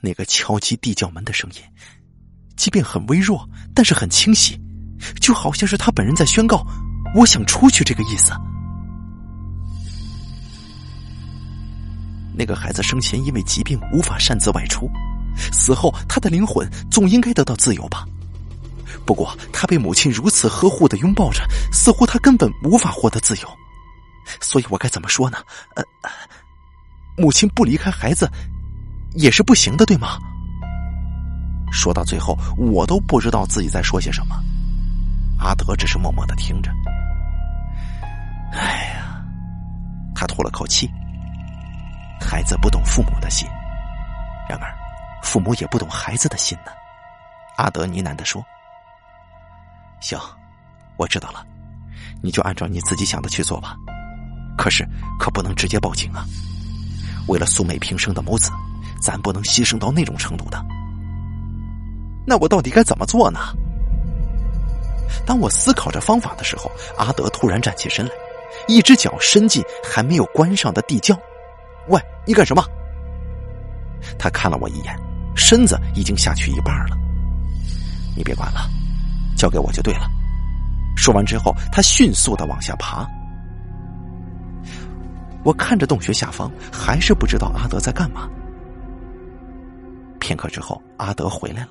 [0.00, 1.62] 那个敲击地窖门的声音，
[2.56, 4.56] 即便很微弱，但是很清晰，
[5.20, 6.64] 就好像是他本人在宣告
[7.16, 8.32] ：“我想出去。”这个意思。
[12.32, 14.88] 那个孩子生前因为疾病无法擅自外出，
[15.52, 18.06] 死后他的灵魂总应该得到自由吧？
[19.04, 21.42] 不过他被母亲如此呵护的拥抱着，
[21.72, 23.48] 似乎他根本无法获得自由。
[24.40, 25.38] 所以我该怎么说呢？
[25.74, 25.84] 呃，
[27.16, 28.30] 母亲不离开孩子。
[29.14, 30.18] 也是不行的，对吗？
[31.72, 34.36] 说到最后，我都不知道自己在说些什么。
[35.40, 36.70] 阿德只是默默的听着。
[38.52, 39.24] 哎呀，
[40.14, 40.88] 他吐了口气。
[42.20, 43.48] 孩子不懂父母的心，
[44.48, 44.76] 然而，
[45.22, 46.70] 父母也不懂孩子的心呢。
[47.56, 48.44] 阿德呢喃的说
[50.00, 50.18] ：“行，
[50.96, 51.44] 我知道了，
[52.22, 53.74] 你就按照你自己想的去做吧。
[54.58, 54.86] 可是，
[55.18, 56.26] 可不能直接报警啊！
[57.28, 58.50] 为了素昧平生的母子。”
[59.00, 60.60] 咱不能牺牲到那种程度的。
[62.26, 63.38] 那我到底该怎么做呢？
[65.24, 68.10] 当我思考着方法的时候，阿德突然站起身来，
[68.66, 71.16] 一只脚伸进还没有关上的地窖。
[71.90, 72.64] 喂，你干什么？
[74.18, 74.98] 他看了我一眼，
[75.36, 76.96] 身子已经下去一半了。
[78.16, 78.68] 你别管了，
[79.36, 80.10] 交给我就对了。
[80.96, 83.08] 说完之后，他迅速的往下爬。
[85.44, 88.28] 我看着洞穴下方，还是不知道阿德在干嘛。
[90.18, 91.70] 片刻之后，阿德回来了，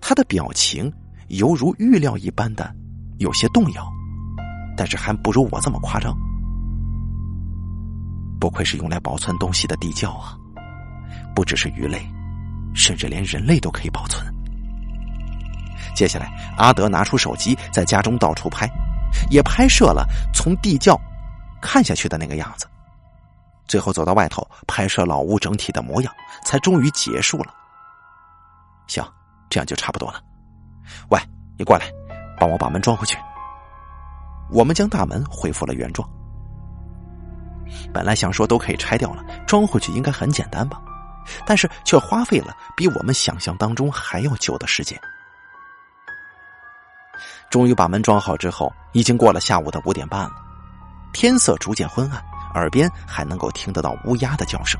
[0.00, 0.90] 他的表情
[1.28, 2.72] 犹如预料一般的
[3.18, 3.86] 有些动摇，
[4.76, 6.16] 但是还不如我这么夸张。
[8.40, 10.36] 不愧是用来保存东西的地窖啊！
[11.34, 12.00] 不只是鱼类，
[12.74, 14.24] 甚至连人类都可以保存。
[15.94, 18.68] 接下来，阿德拿出手机，在家中到处拍，
[19.30, 20.98] 也拍摄了从地窖
[21.62, 22.66] 看下去的那个样子。
[23.66, 26.12] 最后走到外头拍摄老屋整体的模样，
[26.44, 27.54] 才终于结束了。
[28.86, 29.02] 行，
[29.48, 30.22] 这样就差不多了。
[31.10, 31.18] 喂，
[31.56, 31.86] 你过来，
[32.38, 33.16] 帮我把门装回去。
[34.50, 36.06] 我们将大门恢复了原状。
[37.94, 40.82] 本来想说都可以拆掉了，装回去应该很简单吧，
[41.46, 45.00] 但是却花费了比我们想象当中还要久的时间。
[47.48, 50.41] 终于把门装好之后，已经过了下午的五点半了，
[51.12, 52.22] 天色逐渐昏暗。
[52.54, 54.78] 耳边还能够听得到乌鸦的叫声。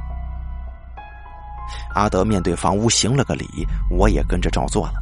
[1.95, 4.97] 阿德面对房屋行了个礼，我也跟着照做了。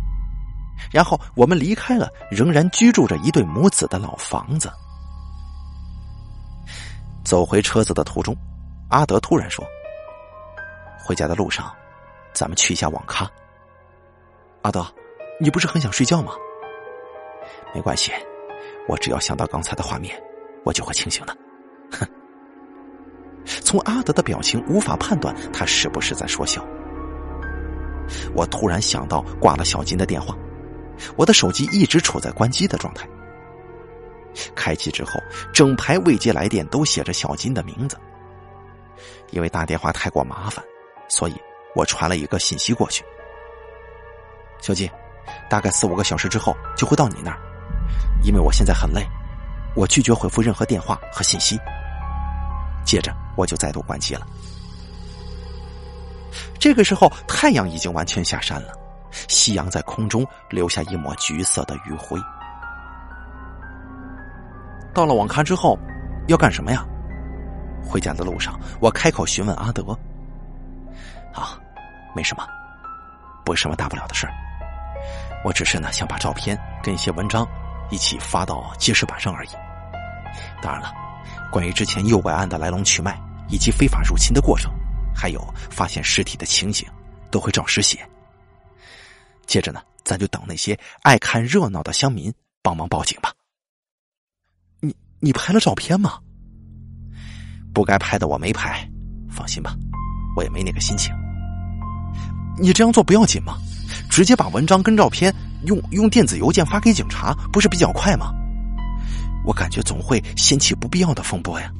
[0.89, 4.71] 然后我们离开了仍然居住着一对母子的老房子。
[7.25, 8.37] 走回车子的途中，
[8.89, 9.67] 阿德突然说
[11.05, 11.75] ：“回家的路上，
[12.33, 13.29] 咱们去一下网咖。”
[14.63, 14.87] 阿德，
[15.41, 16.35] 你不是很想睡觉吗？
[17.75, 18.13] 没关系，
[18.87, 20.17] 我只要想到刚才的画面，
[20.65, 21.37] 我就会清醒的。
[21.93, 22.07] 哼！
[23.63, 26.65] 从阿德的表情无法判断他是不是在说笑。
[28.35, 30.37] 我突然想到挂了小金的电话，
[31.17, 33.09] 我的手机一直处在关机的状态。
[34.55, 35.21] 开机之后，
[35.53, 37.97] 整排未接来电都写着小金的名字。
[39.31, 40.65] 因为打电话太过麻烦，
[41.09, 41.35] 所以
[41.75, 43.05] 我传了一个信息过去。
[44.61, 44.89] 小金，
[45.49, 47.39] 大概四五个小时之后就会到你那儿。
[48.23, 49.05] 因为我现在很累，
[49.75, 51.59] 我拒绝回复任何电话和信息。
[52.85, 54.27] 接着我就再度关机了。
[56.59, 58.73] 这个时候，太阳已经完全下山了，
[59.29, 62.21] 夕阳在空中留下一抹橘色的余晖。
[64.93, 65.79] 到了网咖之后，
[66.29, 66.85] 要干什么呀？
[67.83, 69.97] 回家的路上，我开口询问阿德。
[71.33, 71.59] 啊，
[72.15, 72.47] 没什么，
[73.45, 74.33] 不是什么大不了的事儿。
[75.45, 77.47] 我只是呢，想把照片跟一些文章
[77.91, 79.51] 一起发到记事板上而已。
[80.63, 80.93] 当然了，
[81.51, 84.73] 关于之前诱拐案的来龙去脉以及非法入侵的过程，
[85.15, 86.89] 还有发现尸体的情景，
[87.31, 87.99] 都会照实写。
[89.47, 92.33] 接着呢，咱就等那些爱看热闹的乡民
[92.63, 93.33] 帮忙报警吧。
[94.81, 96.19] 你你拍了照片吗？
[97.75, 98.89] 不该拍的我没拍，
[99.29, 99.75] 放心吧，
[100.37, 101.13] 我也没那个心情。
[102.59, 103.59] 你这样做不要紧吗？
[104.11, 105.33] 直接把文章跟照片
[105.65, 108.33] 用用电子邮件发给警察，不是比较快吗？
[109.45, 111.71] 我感觉总会掀起不必要的风波呀。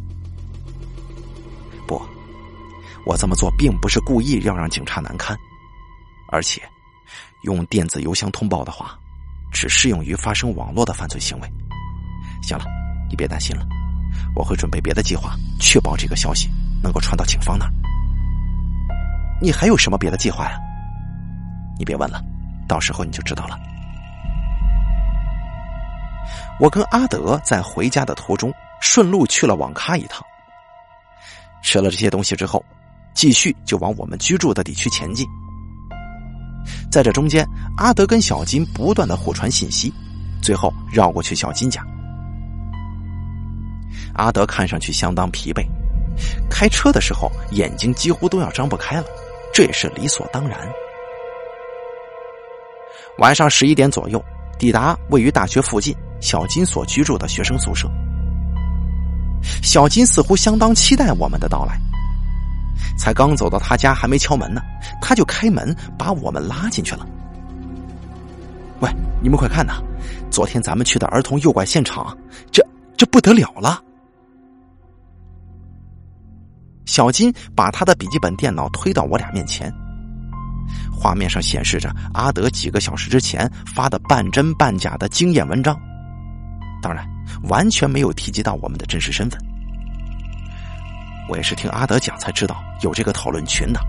[1.87, 2.01] 不，
[3.05, 5.37] 我这么做并不是故意要让警察难堪，
[6.31, 6.63] 而且
[7.43, 8.97] 用电子邮箱通报的话，
[9.53, 11.53] 只适用于发生网络的犯罪行为。
[12.43, 12.65] 行了。
[13.11, 13.67] 你别担心了，
[14.37, 16.49] 我会准备别的计划，确保这个消息
[16.81, 17.73] 能够传到警方那儿。
[19.43, 20.57] 你还有什么别的计划呀？
[21.81, 22.23] 你别问了，
[22.69, 23.59] 到时候你就知道了。
[26.61, 28.53] 我跟阿德在回家的途中，
[28.83, 30.23] 顺路去了网咖一趟。
[31.63, 32.63] 吃了这些东西之后，
[33.15, 35.27] 继续就往我们居住的地区前进。
[36.93, 39.91] 在这中间，阿德跟小金不断的互传信息，
[40.43, 41.83] 最后绕过去小金家。
[44.17, 45.67] 阿德看上去相当疲惫，
[46.51, 49.07] 开车的时候眼睛几乎都要张不开了，
[49.51, 50.59] 这也是理所当然。
[53.21, 54.23] 晚上十一点左右，
[54.59, 57.89] 抵达位于大学附近小金所居住的学生宿舍。
[59.63, 61.79] 小金似乎相当期待我们的到来，
[62.99, 64.63] 才刚走到他家，还没敲门呢，
[65.03, 67.07] 他就开门把我们拉进去了。
[68.81, 68.91] 喂，
[69.23, 69.83] 你们快看呐，
[70.31, 72.17] 昨天咱们去的儿童诱拐现场，
[72.51, 72.67] 这
[72.97, 73.83] 这不得了了！
[76.87, 79.71] 小金把他的笔记本电脑推到我俩面前，
[81.01, 85.75] 画面上显示着阿德几个小时之前发的半真半假的经验文章，
[86.83, 87.03] 当然
[87.45, 89.41] 完全没有提及到我们的真实身份。
[91.27, 93.81] 我也是听阿德讲才知道有这个讨论群的，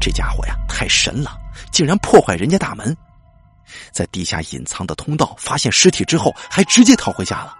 [0.00, 1.30] 这家伙呀太神了，
[1.70, 2.96] 竟然破坏人家大门，
[3.92, 7.54] 在地下隐藏的通道发现尸体之后，还直接逃回家了。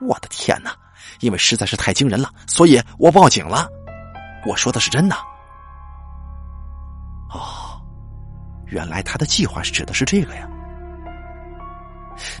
[0.00, 0.70] 我的天哪！
[1.18, 3.66] 因为实在是太惊人了，所以我报警了。
[4.46, 5.16] 我说的是真的。
[7.30, 7.67] 哦，
[8.68, 10.48] 原来他的计划是指的是这个呀。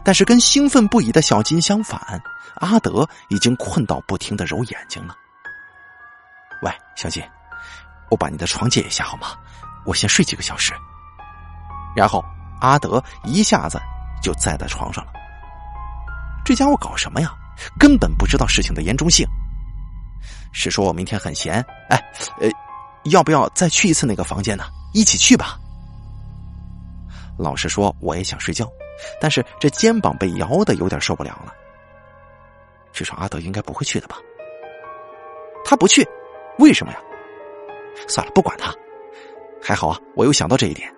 [0.02, 2.00] 但是跟兴奋不已的小金相反，
[2.56, 5.14] 阿德已经困到不停的揉眼睛了。
[6.62, 7.22] 喂，小金，
[8.10, 9.28] 我把你的床借一下好吗？
[9.86, 10.72] 我先睡几个小时。
[11.94, 12.24] 然后
[12.60, 13.80] 阿德一下子
[14.20, 15.12] 就栽在床上了。
[16.44, 17.32] 这家伙搞什么呀？
[17.78, 19.26] 根本不知道事情的严重性。
[20.52, 21.96] 是说我明天很闲，哎，
[22.40, 22.48] 呃，
[23.04, 24.64] 要不要再去一次那个房间呢？
[24.92, 25.56] 一起去吧。
[27.38, 28.70] 老实说，我也想睡觉，
[29.20, 31.54] 但是这肩膀被摇的有点受不了了。
[32.92, 34.16] 至少阿德应该不会去的吧？
[35.64, 36.06] 他不去，
[36.58, 36.98] 为什么呀？
[38.08, 38.74] 算了，不管他。
[39.62, 40.92] 还好啊，我又想到这一点。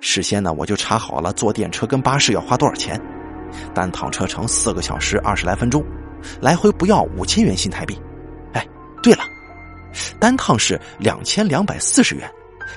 [0.00, 3.00] 事先呢，我就查好了坐电车跟巴士要花多少钱。
[3.74, 5.84] 单趟车程四个小时二十来分钟，
[6.40, 7.98] 来回不要五千元新台币。
[8.52, 8.66] 哎，
[9.02, 9.24] 对了，
[10.20, 12.30] 单趟是两千两百四十元，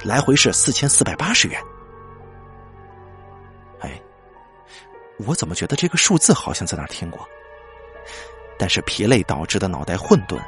[0.04, 1.62] 来回是四千四百八十元。
[5.20, 7.28] 我怎么觉得这个数字好像在哪听过？
[8.58, 10.40] 但是疲累导致的脑袋混沌，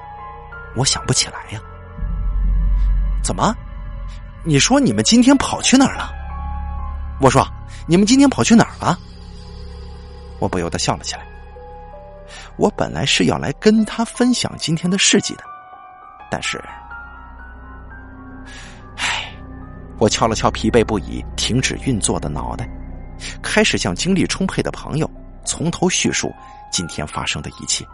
[0.76, 1.60] 我想不起来呀。
[3.24, 3.54] 怎么？
[4.46, 6.10] 你说你们今天跑去哪儿了？
[7.20, 7.46] 我说
[7.86, 8.98] 你们今天跑去哪儿了？
[10.40, 11.26] 我不由得笑了起来。
[12.58, 15.44] 我本来是要来跟他分享今天的事迹的，
[16.30, 16.64] 但是，
[18.98, 19.34] 唉，
[19.98, 22.70] 我敲了敲疲惫不已、停止运作的脑袋，
[23.42, 25.10] 开始向精力充沛的朋友
[25.46, 26.34] 从头叙述
[26.72, 27.86] 今天发生的一切。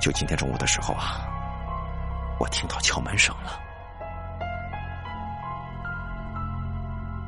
[0.00, 1.26] 就今天中午的时候啊，
[2.38, 3.60] 我听到敲门声了。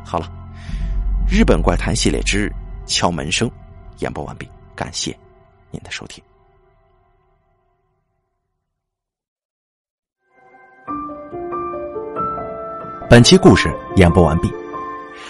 [0.05, 0.31] 好了，
[1.29, 2.51] 日本怪谈系列之
[2.87, 3.51] 敲门声
[3.99, 5.17] 演播完毕，感谢。
[5.71, 6.25] 您的收听，
[13.11, 14.51] 本期故事演播完毕。